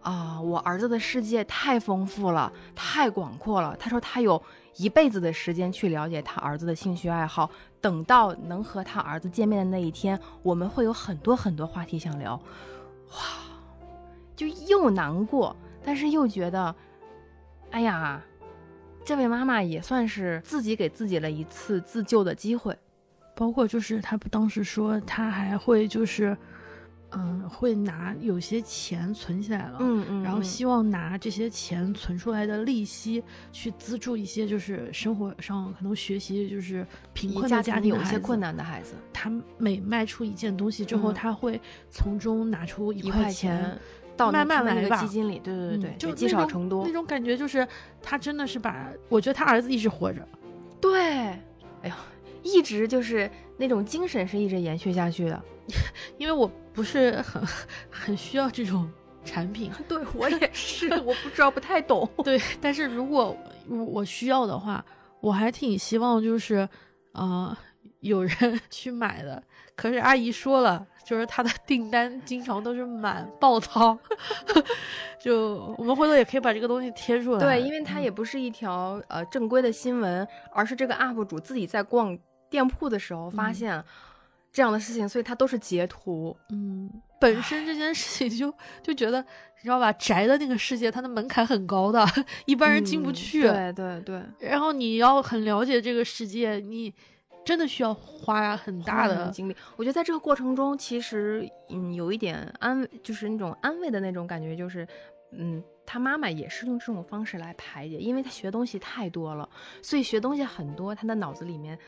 [0.03, 3.77] 啊，我儿子的世界太丰富了，太广阔了。
[3.79, 4.43] 他说他有
[4.77, 12.35] 一辈子的时间去了解他儿子的兴趣爱好，等到能和他儿子见面的那一天，我们会有很多很多话题想聊。
[13.11, 13.19] 哇，
[14.37, 16.75] 就又难过，但是又觉得。”
[17.71, 18.23] 哎呀，
[19.05, 22.75] 这位妈妈也算是自己给自己了一次自救的机会，
[23.35, 26.35] 包括就是她当时说，他还会就是，
[27.13, 43.79] 嗯，会拿有些钱存起来了，嗯嗯，然后希望拿这些钱存出来的利息去资助一些就是生活上可能学习就是贫困的家庭有些困难的孩子，他每卖出一件东西之后，他会从中拿出一块钱
[44.17, 44.31] 到。
[44.31, 46.85] 慢慢来吧，基金里，对对对对，就积少成多。
[46.87, 47.67] 那种感觉，就是
[48.03, 50.29] 他真的是把，我觉得他儿子一直活着，
[50.81, 51.41] 对，哎
[51.85, 51.93] 呦，
[52.43, 55.43] 一直就是那种精神是一直延续下去的，
[56.16, 57.43] 因为我不是很
[57.91, 58.91] 很需要这种
[59.25, 63.37] 产品， 对我也是，我不知道不太懂，对，但是如果
[63.69, 64.85] 我需要的话，
[65.21, 66.69] 我还挺希望就是，
[67.12, 67.57] 呃，
[68.01, 69.43] 有人 去买的，
[69.77, 70.87] 可是阿姨说了。
[71.09, 73.99] 就是她的订单经常都是满爆仓，
[75.19, 77.39] 就我们回头也可以把这个东西贴出来。
[77.39, 82.14] 对，因为它也不是一条呃正规的新闻，而是这个 UP 主自己在逛
[82.51, 83.83] 店铺的时候发现
[84.53, 86.37] 这样的事情，所以他都是截图。
[86.51, 86.91] 嗯，
[87.21, 92.07] 本身这件事情就就觉得你知道吧，宅的那个世界它的门槛很高的，
[92.47, 93.43] 一般人进不去。
[93.43, 94.23] 对对对。
[94.41, 96.95] 然后你要很了解这个世界，你。
[97.45, 99.57] 真的需要花很大的精力。
[99.77, 104.87] 我觉得在这个过程中，其实嗯，有一点安，就是那种安慰的那种感觉，就是
[105.33, 109.49] 嗯，他妈妈也是用这种方式来排解，因为他学东西太多了，
[109.83, 111.79] 所以学东西很多，他的脑子里面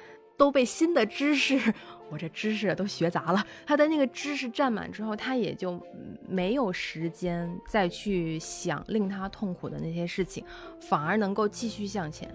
[0.41, 1.61] 都被新的知识，
[2.09, 5.79] 我这知识都学杂了，他的那个知识占满之后，他也就
[6.27, 10.43] 没有时间再去想令他痛苦的那些事情，
[10.81, 12.27] 反而能够继续向前。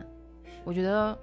[0.64, 1.18] 我觉得。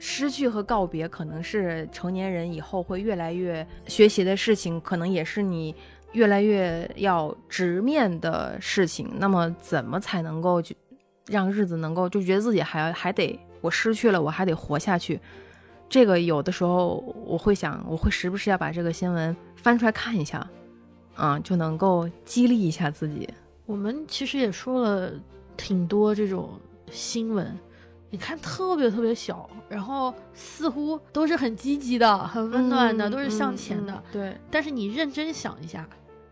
[0.00, 5.74] 失去和告别可能是成年人以后会越来越学习的事情，可能也是你
[6.12, 9.10] 越来越要直面的事情。
[9.18, 10.72] 那么，怎么才能够就
[11.26, 15.18] 让日子能够就觉得自己还还得我失去了，我还得活下去？
[15.88, 20.46] 这个有的时候我会想，我会时不时要把这个新闻翻出来看一下，
[21.16, 23.28] 嗯，就能够激励一下自己。
[23.66, 25.12] 我们其实也说了
[25.56, 26.50] 挺多这种
[26.90, 27.56] 新闻。
[28.10, 34.02] 你看，特别特别小，然后似乎都是很积极的、很温暖的，都是向前的。
[34.10, 34.34] 对。
[34.50, 35.86] 但是你认真想一下，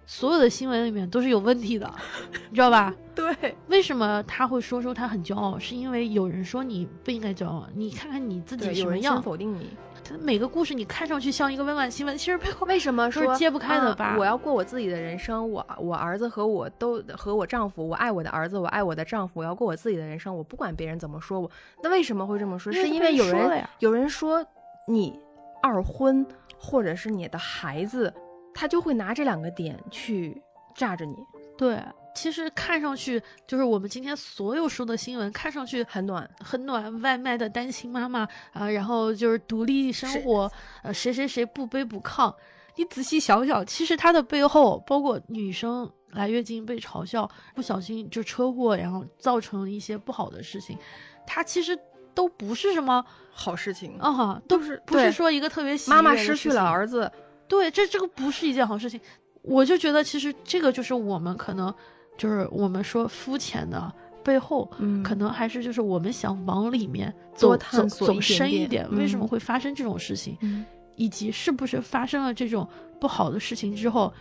[0.06, 1.92] 所有的新闻里面都是有问题的，
[2.48, 2.94] 你知道吧？
[3.14, 3.34] 对。
[3.66, 5.58] 为什么他会说出他很骄傲？
[5.58, 7.66] 是因为有人说你不应该骄傲。
[7.74, 9.20] 你看看你自己什么样？
[9.20, 9.70] 否定你。
[10.08, 21.50] 他每个故事你看上去像一个温暖新闻，其实背后为什么说揭不开的啊疤我要过我自己的人生，我我儿子和我都和我丈夫，我爱我的儿子，我爱我的丈夫，我要过我自己的人生，我不管别人怎么说我。
[21.82, 22.72] 那为什么会这么说？
[22.72, 24.46] 是因为有人有人说
[24.86, 25.18] 你
[25.60, 26.24] 二婚，
[26.56, 28.14] 或者是你的孩子，
[28.58, 30.42] 他就会拿这两个点去
[30.74, 31.14] 炸着你，
[31.58, 31.78] 对，
[32.14, 36.28] 其实看上去就是我们今天所有说的新闻，看上去很暖。
[36.40, 40.50] 很暖，外卖的单亲妈妈啊、然后就是独立生活，
[40.82, 42.34] 呃，谁谁谁不卑不亢。
[42.76, 50.78] 你仔细想想，其实他的背后，包括女生来月经被嘲笑，不小心就车祸，然后造成一些不好的事情，
[51.26, 51.78] 他其实
[52.14, 57.10] 都不是什么好事情啊哈，都都是不是说一个特别喜妈妈失去了儿子，
[57.48, 59.00] 对，这这个不是一件好事情。
[59.42, 61.72] 我就觉得，其实这个就是我们可能
[62.18, 63.92] 就是我们说肤浅的
[64.24, 70.64] 背后，嗯可能还是就是我们想往里面走走走深一点，为什么嗯会发生这种事情，嗯
[70.96, 72.66] 以及是不是发生了这种
[73.00, 74.12] 不好的事情之后，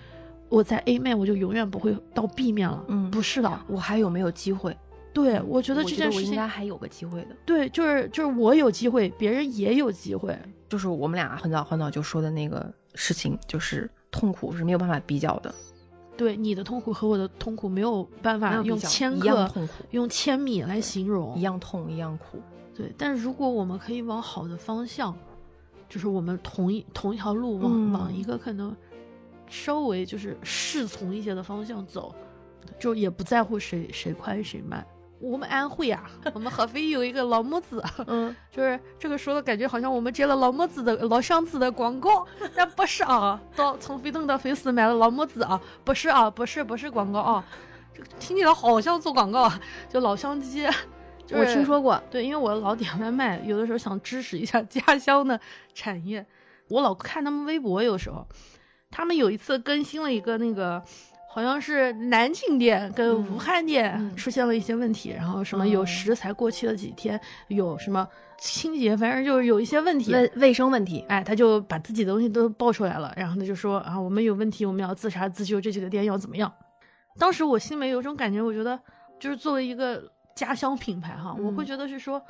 [0.49, 2.84] 我在 A 面我就永远不会到 B 面了。
[2.88, 4.78] 嗯不是的，我还有没有机会？
[5.11, 7.30] 对我觉得这件事情应，该还有个机会的。
[7.45, 10.38] 对，就是就是我有机会，别人也有机会。
[10.67, 15.54] 就是我们俩很早很早就说的那个事情，就是痛苦是没有办法比较的，
[16.18, 21.41] 对你的痛苦和我的痛苦没有办法用千克、痛苦，用千米来形容一。
[21.41, 22.41] 样痛一样苦。
[22.74, 25.16] 对，但是如果我们可以往好的方向，
[25.88, 28.76] 就是我们同一同一条路往、嗯往一个可能
[29.48, 32.14] 稍微就是适从一些的方向走，
[32.80, 34.86] 就也不在乎谁谁快谁慢。
[35.20, 36.03] 我们安徽啊，
[36.34, 43.41] 我们合肥有一个老母子，嗯， 就是这个说的感觉好像我们接了老母子的老乡子的广告， 但不是啊。
[43.55, 47.45] 到从飞腾到飞思买了老母子啊，不是啊，不是不是广告啊，
[47.93, 49.59] 这个听起来好像做广告啊，
[49.89, 50.68] 就老乡鸡。
[51.26, 55.39] 就是、我听说过，对，因为我老点外卖，有的时候想支持一下家乡的
[55.74, 56.24] 产业，
[56.68, 58.28] 我老看他们微博，有时候
[58.91, 60.84] 他们有一次更新了一个那个。
[61.36, 67.19] 好像是南京店跟嗯武汉店嗯出现了一些问题，然后什么有哦食材过期了几天，
[67.49, 68.07] 有什么
[68.38, 70.13] 清洁，反正就是有一些问题。
[70.13, 76.49] 卫卫生问题，哎，他就把自己的东西都爆出来了，然后他就说啊，我们有问题，我们要自查自救，这几个店要怎么样？
[77.19, 78.79] 当时我心里面有种感觉，我觉得
[79.19, 82.21] 就是作为一个家乡品牌哈，我会嗯觉得是说，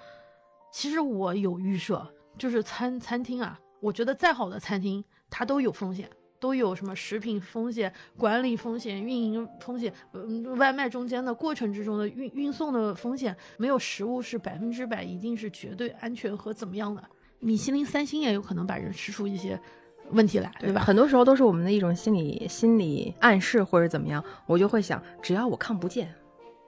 [0.72, 2.04] 其实我有预设，
[2.40, 6.10] 就是餐餐厅啊，我觉得再好的餐厅它都有风险。
[6.46, 17.04] 都有什么食品风险、管理风险、运营风险，嗯，外卖中间的过程之中的运运送的风险，没有食物是百分之百一定是绝对安全和怎么样的。
[17.40, 19.60] 米其林三星也有可能把人吃出一些
[20.12, 20.82] 问题来，对吧？
[20.82, 26.14] 很多时候都是我们的一种心理心理暗示或者怎么样，我就会想，只要我看不见，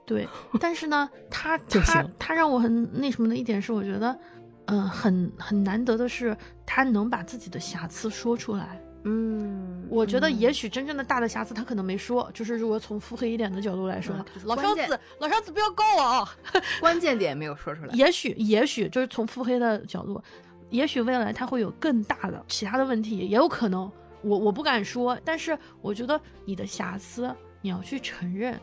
[0.04, 0.26] 对，
[0.58, 4.18] 但是呢，他他他让我很那什么的一点是，我觉得，
[4.66, 8.82] 嗯、很很难得的是，他能把自己的瑕疵说出来。
[9.10, 16.28] 嗯，我觉得嗯也许真正的大的瑕疵他可能没说，就是如果从腹黑一点的角度来说，嗯老关键烧子老烧子不要告我啊！
[16.80, 20.20] 关键点没有说出来，也许也许就是从腹黑的角度，
[20.68, 23.90] 也许未来他会有更大的其他的问题，也有可能。
[24.20, 28.60] 我我不敢说，但是我觉得你的瑕疵你要去承认，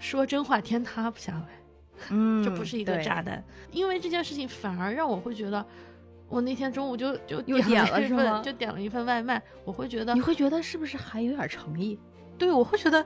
[0.00, 1.46] 说真话天塌不下来。
[2.10, 5.64] 嗯， 这不是一个炸弹，因为这件事情反而让我会觉得，
[6.28, 11.98] 我那天中午就就又点了一份就点了一份外卖，我会觉得你，会觉得是不是还有点诚意？
[12.36, 13.04] 对我会觉得，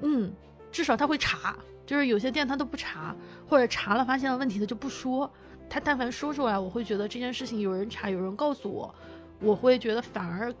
[0.00, 0.32] 嗯，
[0.72, 3.14] 至少他会查，就是有些店他都不查，
[3.48, 5.30] 或者查了发现了问题他就不说，
[5.68, 8.94] 他但凡说出来，我会觉得这件事情有人查，有人告诉我，
[9.40, 10.52] 我会觉得反而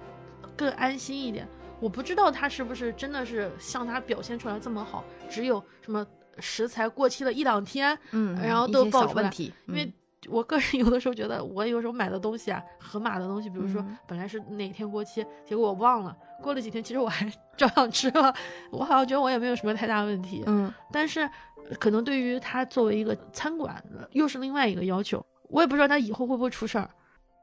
[0.54, 1.48] 更安心一点。
[1.80, 6.06] 我不知道他是不是真的是像他表现出来这么好，只有什么
[6.38, 9.92] 食材过期了一两天，嗯然后都爆出来小问题，因为嗯
[10.28, 18.34] 我个人 有的时候觉得，我有时候买的东西啊，盒马的东西，比如说嗯本来是哪天过期，结果我忘了，过了几天，其实我还 照样吃了，
[18.70, 20.42] 我好像觉得我也没有什么太大问题。
[20.46, 26.88] 嗯但是呃可能对于他作为一个餐馆，又是另外一个要求，我也不知道他以后会不会出事儿。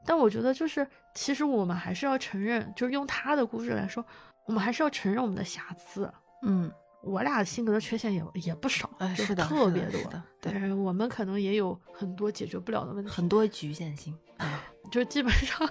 [0.06, 4.04] 但我觉得就是，其实我们还是要承认，就是用他的故事来说，
[4.46, 6.12] 我们还是要承认我们的瑕疵。
[6.42, 6.70] 嗯，
[7.04, 10.00] 我俩性格的缺陷也也不少，哎，是的，特别多
[10.40, 14.16] 对，嗯，我们可能也有很多解决不了的问题，很多局限性，
[14.90, 15.68] 就基本上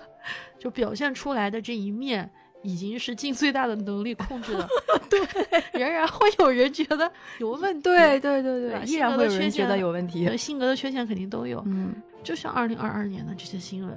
[0.60, 2.30] 就表现出来的这一面，
[2.62, 4.68] 已经是尽最大的能力控制了。
[5.10, 5.20] 对，
[5.80, 7.84] 仍然会有人觉得有问题。
[7.84, 11.62] 对对对对依然会有人觉得有问题呃，，性格的缺陷肯定都有。
[11.68, 13.96] 嗯，就像二零二二年的这些新闻，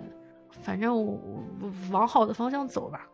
[0.62, 1.12] 反正我
[1.61, 3.07] 我往好的方向走吧。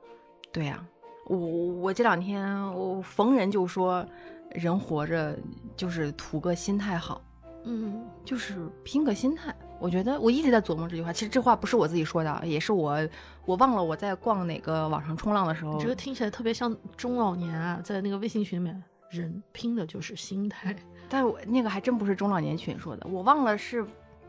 [0.51, 0.85] 对呀、
[1.27, 2.45] 我我这两天
[2.75, 4.05] 我逢人就说，
[4.51, 5.39] 人活着
[5.77, 7.23] 就是图个心态好，
[7.64, 9.55] 嗯，就是拼个心态。
[9.79, 12.97] 我觉得我一直在琢磨这句话，其实这话不是我自己说的，也是我
[13.45, 20.77] 我忘了我在逛哪个网上冲浪的时候你这，个听起来特别像中老年啊，在那个微信群里面，人拼的就是心态。
[21.09, 23.85] 但我那个还真不是中老年群说的，我忘了是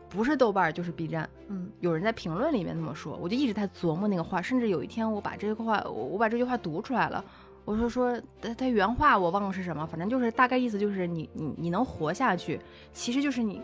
[0.08, 7.24] 不是豆瓣就是 B 站，嗯有人在评论里面那么说，我就一直在琢磨那个话，甚至有一天我把这个话我我把这句话读出来了。
[7.64, 12.60] 我说说他他原话我忘了是什么，反正就是大概意思就是你你你能活下去，
[12.92, 13.60] 其实就是你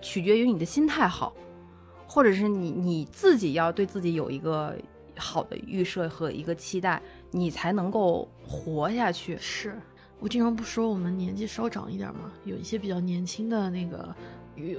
[0.00, 1.32] 取决于你的心态好，
[2.08, 4.74] 或者是你你自己要对自己有一个
[5.18, 9.36] 好的预设和一个期待，你才能够活下去。
[9.38, 9.78] 是
[10.18, 14.16] 我经常不说我们年纪稍长一点嘛，有一些比较年轻的那个，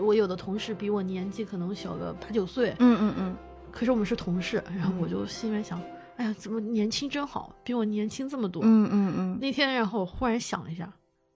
[0.02, 3.36] 我有的同事比我年纪可能小个八九岁，嗯嗯嗯，
[3.72, 5.80] 可是我们是同事，然后我嗯就心里面想，
[6.18, 8.62] 哎呀，怎么年轻真好，比我年轻这么多。
[8.64, 10.92] 嗯嗯嗯，那天，然后我忽然想了一下，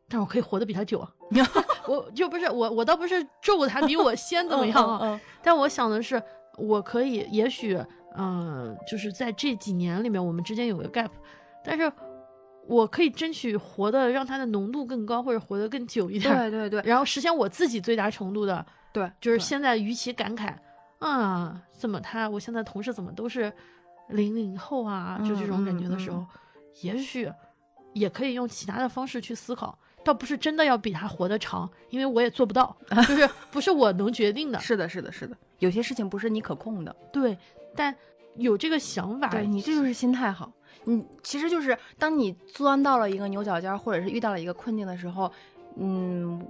[0.08, 1.12] 但我可以活得比他久啊。
[1.88, 6.22] 我就不是我，我倒不是咒他比我先怎么样啊， 嗯但我想的是，
[6.58, 7.78] 我可以，也许，
[8.18, 11.10] 嗯、就是在这几年里面，我们之间有个 gap，
[11.64, 11.92] 但是
[12.68, 20.54] 我可以争取活得让它的浓度更高，或者活得更久一点，对对对 然后实现我自己最大程度的，对，就是现在与其感慨
[21.00, 23.52] 啊，怎么他我现在同事怎么都是
[24.10, 26.28] 零零后啊，就这种感觉的时候，嗯
[26.82, 27.30] 也许
[27.94, 29.78] 也可以用其他的方式去思考。
[30.02, 32.74] 倒不是真的要比他活得长，因为我也做不到，
[33.06, 34.58] 就是不是我能决定的。
[34.60, 36.96] 是的，是的，是的，有些事情不是你可控的。
[37.12, 37.38] 对，
[37.76, 37.94] 但
[38.36, 40.52] 有这个想法，对你这就是心态好。
[40.86, 45.30] 你其实就是当你钻到了一个牛角尖，或者是遇到了一个困境的时候，
[45.76, 46.42] 嗯，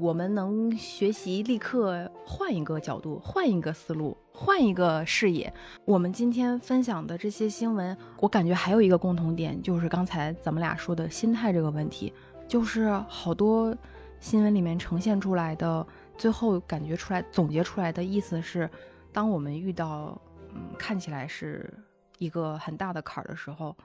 [0.00, 5.52] 我们能学习立刻换一个角度，换一个思路，换一个视野。
[5.84, 12.12] 我们今天分享的这些新闻，我感觉还有一个共同点，就是刚才咱们俩说的心态这个问题，
[12.46, 13.76] 就是好多
[14.20, 15.84] 新闻里面呈现出来的，
[16.16, 18.70] 最后感觉出来总结出来的意思是，
[19.12, 20.18] 当我们遇到
[20.54, 21.72] 嗯看起来是
[22.18, 23.76] 一个很大的坎儿的时候，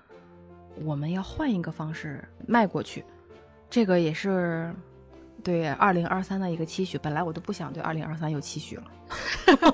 [0.83, 3.03] 我们要换一个方式迈过去。
[3.69, 4.73] 这个也是
[5.43, 6.97] 对二零二三的一个期许。
[6.97, 8.85] 本来我都不想对二零二三有期许了，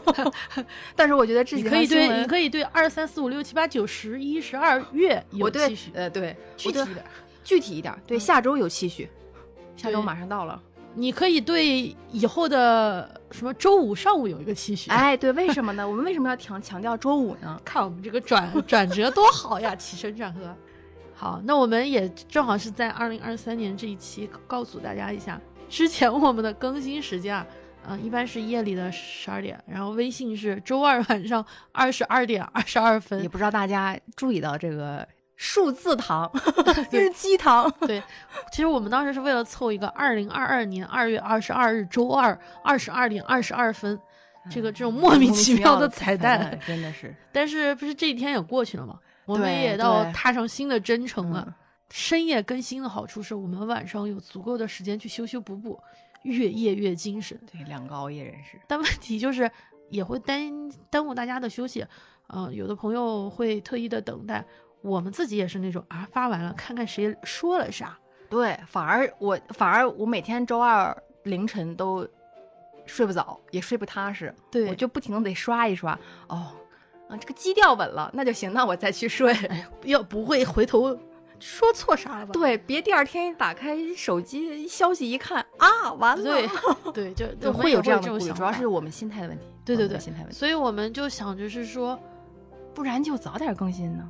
[0.96, 7.04] 但是我觉得这你可以对，你可以对二三四五六七八九十一十二月有期许，呃对具体的。
[7.42, 9.10] 具体一点，对嗯下周有期许，
[9.76, 10.62] 下周马上到了。
[10.96, 14.90] 你可以对以后的什么周五上午有一个期许。
[14.90, 15.88] 哎，对，为什么呢？
[15.88, 17.60] 我们为什么要强强调周五呢？
[17.64, 20.56] 看我们这个转 转折多好呀，起承转合。
[21.14, 27.46] 好，那我们也正好是在二零二三年这一期告诉大家一下，之前我们的更新时间啊，
[27.90, 33.28] 嗯、一般是夜里的十二点，然后微信是周二晚上二十二点二十二分也。
[33.30, 35.08] 不知道大家注意到这个
[35.42, 36.30] 数字糖，
[36.92, 37.74] 日鸡糖。
[37.88, 38.04] 对，
[38.52, 43.98] 其实我们当时是为了凑一个二零二二年二月二十二日周二二十二点二十二分，
[44.52, 46.60] 这个这种莫名其妙的彩蛋。
[46.68, 49.00] 真的是但是不是这一天也过去了吗？
[49.24, 51.46] 我们也到踏上新的征程了。
[51.48, 51.54] 嗯
[51.92, 55.82] 深夜更新的好处是我们晚上有足够的时间去修修补补，
[56.22, 57.36] 越夜越精神。
[57.52, 58.62] 对，两个熬夜人士。
[58.68, 59.50] 但问题就是
[59.90, 61.84] 也会耽耽误大家的休息。
[62.28, 64.46] 嗯、有的朋友会特意的等待，
[64.82, 67.98] 我们自己也是那种啊，发完了看看谁说了啥。
[68.30, 72.08] 对，反而我反而我每天周二凌晨都
[72.86, 75.98] 睡不早，也睡不踏实，对我就不停的得刷一刷。
[76.28, 76.52] 哦，
[77.10, 79.36] 啊，这个基调稳了，那就行，那我再去睡。
[79.84, 80.96] 要不会回头
[81.40, 82.32] 说错啥了吧？
[82.38, 86.24] 对，别第二天打开手机消息一看啊，完了。
[86.24, 86.48] 对
[86.94, 89.46] 对，就就我们也有这样的主要是我们心态的问题。
[89.66, 92.00] 对对对心态问题，所以我们就想着是说，
[92.76, 94.08] 不然就早点更新呢。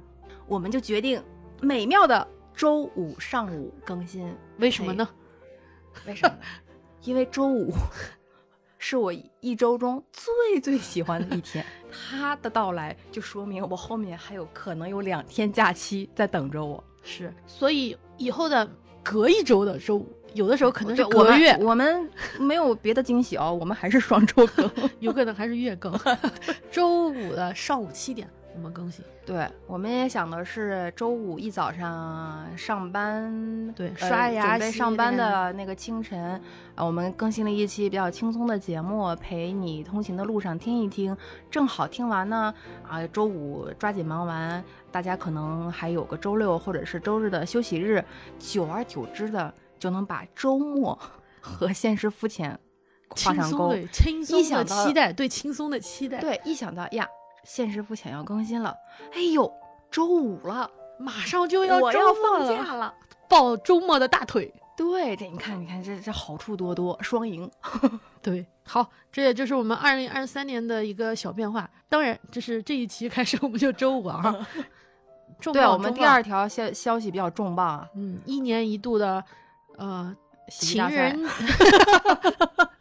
[0.50, 1.24] 我们就决定
[1.62, 4.36] 美妙的周五上午更新。
[4.58, 5.08] 为什么呢？
[6.08, 6.36] 为什么？
[7.04, 7.72] 因为周五
[8.78, 16.84] 是我一周中最最喜欢的一天， 它的到来就说明我后面还有可能有两天假期在等着我。
[17.04, 18.70] 是，所以以后的
[19.04, 24.70] 隔一周的周五，有的时候可能是隔月，我们没有别的惊喜哦，我们还是双周更。
[25.00, 25.98] 有可能还是月更。
[26.70, 36.42] 周五的上午七点我们更新，对，我们也想的是周五一早上上班，对呃刷牙准备上班的那个清晨，
[36.76, 41.16] 啊，我们更新了一期比较轻松的节目，陪你通勤的路上听一听。
[41.50, 42.54] 正好听完呢，
[42.88, 48.04] 啊，周五抓紧忙完，大家可能还有个周六或者是周日的休息日，
[48.38, 50.98] 久而久之的就能把周末
[51.40, 52.60] 和现实肤浅
[53.10, 53.58] 画轻上钩。
[53.58, 57.08] 松的轻松的期待，对轻松的期待，，对，一想到呀，
[57.44, 58.76] 现实不想要更新了，
[59.14, 59.52] 哎呦，
[59.90, 60.70] 周五了。
[61.02, 62.94] 马上就要周我要末了，放假了，
[63.30, 67.50] 抱周末的大腿，对，这你看，你看，这这好处多多，双赢。
[68.22, 71.70] 对，好，这也就是我们二零二三年的一个小变化。
[71.88, 74.46] 当然，这是这一期开始我们就周五啊。
[75.54, 79.24] 对，我们第二条消消息比较重磅啊，嗯，一年一度的
[79.78, 80.14] 呃
[80.50, 81.18] 情人，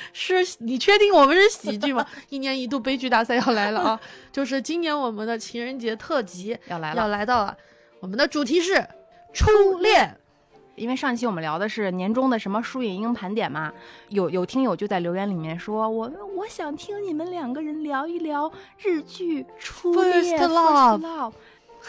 [0.12, 2.06] 是你确定我们是喜剧吗？
[2.30, 4.00] 一年一度悲剧大赛要来了啊！
[4.32, 7.56] 就是今年我们的情人节特辑要来了，要来到了。
[8.00, 8.86] 我们的主题是
[9.32, 10.16] 初恋。
[10.76, 13.72] 因为上期我们聊的是年终的什么书影音盘点嘛，
[14.10, 20.40] 有有听友就在留言里面说，我我想听你们两个人聊一聊日剧初恋。
[20.40, 21.32] First love，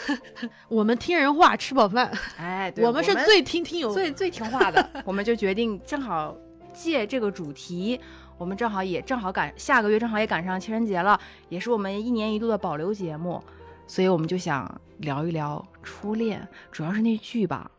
[0.66, 6.36] 我们听人话吃饱饭，哎，我们是最听听友最最听话的，我们就决定正好
[6.72, 8.00] 借这个主题，
[8.38, 11.18] 我们正好也正好赶下个月正好也赶上情人节了，
[11.48, 13.42] 也是我们一年一度的保留节目，
[13.86, 17.70] 所以我们就想聊一聊初恋，主要是那剧吧。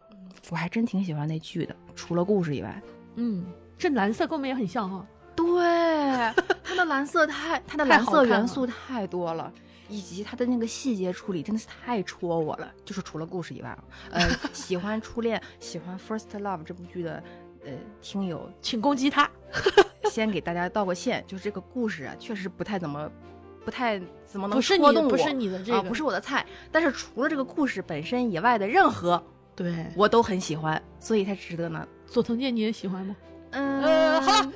[0.50, 2.82] 我还真挺喜欢那剧的，除了故事以外，
[3.16, 3.46] 嗯，
[3.78, 5.06] 这蓝色跟我们也很像哈。
[5.36, 5.64] 对，
[6.64, 9.52] 它的蓝色太，它的蓝色元素太多了，
[9.88, 12.70] 以及它的那个细节处理真的是太戳我了。
[12.84, 13.78] 就是除了故事以外，
[14.12, 17.24] 呃，喜欢初恋，喜欢 First Love 这部剧的，
[17.66, 19.30] 呃，听友请攻击他。
[20.10, 23.10] 先给大家道个歉，就是这个故事啊，确实不太怎么，
[23.64, 26.46] 不太怎么能戳动我，不是你的这个，不是我的菜。
[26.72, 29.22] 但是除了这个故事本身以外的任何。
[29.54, 31.86] 对我都很喜欢，所以才值得呢。
[32.08, 33.16] 佐藤健你也喜欢吗？
[33.52, 34.52] 嗯，好。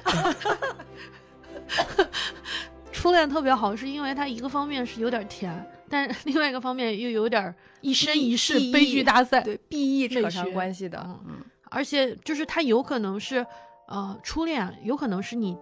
[2.91, 5.53] 初恋特别好，是因为它一个方面是有点甜，
[5.89, 10.99] 但另外一个方面又有点一生一世悲剧大赛，对 B E 扯上关系的。
[11.05, 11.33] 嗯嗯，
[11.69, 13.45] 而且就是它有可能是，
[13.87, 15.57] 呃，初恋有可能是你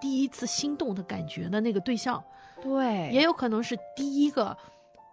[0.00, 2.22] 第一次心动的感觉的那个对象，
[2.62, 4.56] 对，也有可能是第一个。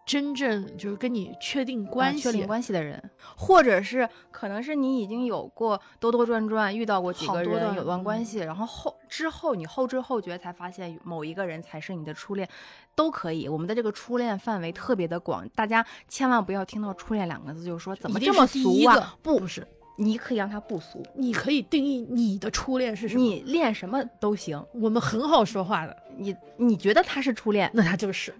[0.07, 12.47] 真正就是跟你确定关系、确定关系的人，或者是可能是你已经有过兜兜转转，遇到过几个人有段关系，然后后之后你后知后觉才发现某一个人才是你的初恋，
[12.93, 13.49] 都可以。
[13.49, 19.17] 我们的这个初恋范围特别的广，大家千万不要听到“初恋”两个字就说怎么这么俗啊？
[19.23, 19.67] 不不是。
[19.97, 23.23] 你可以让他不俗，你可以定义你的初恋是什么？
[23.23, 25.95] 你恋什么都行，我们很好说话的。
[26.17, 28.33] 你你觉得他是初恋，那他就是。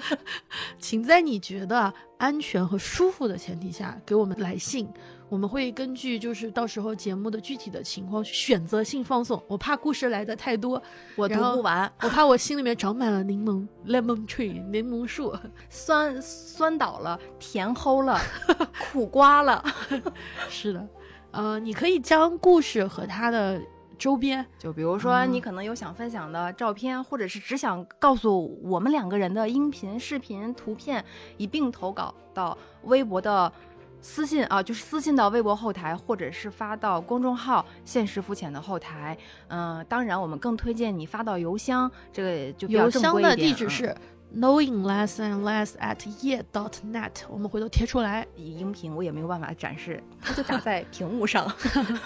[0.78, 4.88] 请在你觉得安全和舒服的前提下给我们来信。
[5.28, 9.42] 我们会根据就是到时候节目的具体的情况选择性放送。
[9.46, 10.82] 我怕故事来的太多，
[11.16, 11.90] 我读不完。
[12.02, 15.36] 我怕我心里面长满了柠檬 lemon tree 柠檬树，
[15.68, 18.18] 酸酸倒了，甜齁了，
[18.92, 19.62] 苦瓜了。
[20.48, 20.88] 是的，
[21.32, 23.60] 呃，你可以将故事和它的
[23.98, 31.04] 周边，就比如说你可能有想分享的照片，或者是只想告诉我们两个人的音频、视频、图片，
[31.36, 33.52] 一并投稿到微博的。
[34.00, 39.16] 私信啊，就是私信到微博后台，或者是发到公众号“现实肤浅”的后台。
[39.48, 43.94] 嗯，当然，我们更推荐你发到邮箱，这个就邮箱的地址是
[44.36, 47.10] knowing less and less at ye dot net。
[47.28, 51.50] 我们回头贴出来，音频我也没有办法展示，它就打在屏幕上。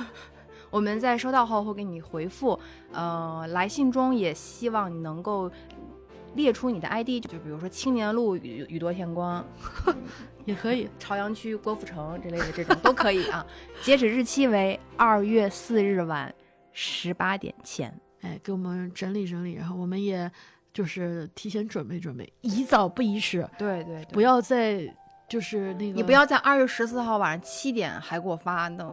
[0.70, 2.58] 我们在收到后会给你回复。
[2.92, 5.50] 呃，来信中也希望你能够
[6.34, 9.44] 列出你的 ID，就比如说青年路宇宇多天光。
[10.44, 13.44] 也可以， 朝阳区郭富城之类的这种都可以啊。
[13.82, 16.34] 截止日期为二月四日晚
[16.72, 17.92] 十八点前。
[18.22, 20.30] 哎，给我们整理整理，然后我们也
[20.72, 23.44] 就是提前准备准备，宜早不宜迟。
[23.58, 24.80] 对对，不要再
[25.28, 28.86] 就是那个，你不要在二月十四号晚上七点还给我发，那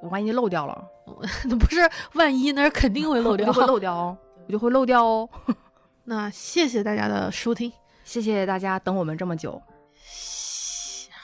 [0.00, 0.82] 我万一漏掉了，
[1.44, 1.80] 那不是
[2.14, 5.28] 万一，那是肯定会漏掉，会漏掉哦，我就会漏掉哦。
[6.04, 7.70] 那谢谢大家的收听，
[8.02, 9.60] 谢谢大家等我们这么久。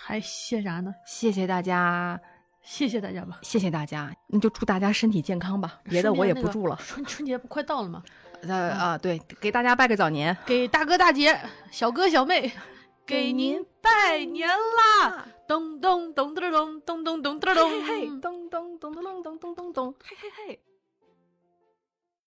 [0.07, 0.95] 还谢啥呢？
[1.05, 2.21] 谢谢大家，
[2.63, 6.77] 谢谢大家吧，谢谢大家，那就祝大家身体健康吧，别的我也不祝了。
[6.77, 8.05] 春春节不快到了吗？
[8.43, 11.37] 呃啊，对，给大家拜个早年，给大哥大姐、
[11.73, 12.53] 小哥小妹，
[13.05, 15.27] 给您拜年啦！
[15.49, 20.61] 咚咚咚咚咚咚咚咚咚咚，嘿嘿，咚咚咚咚咚咚咚咚咚，嘿嘿嘿。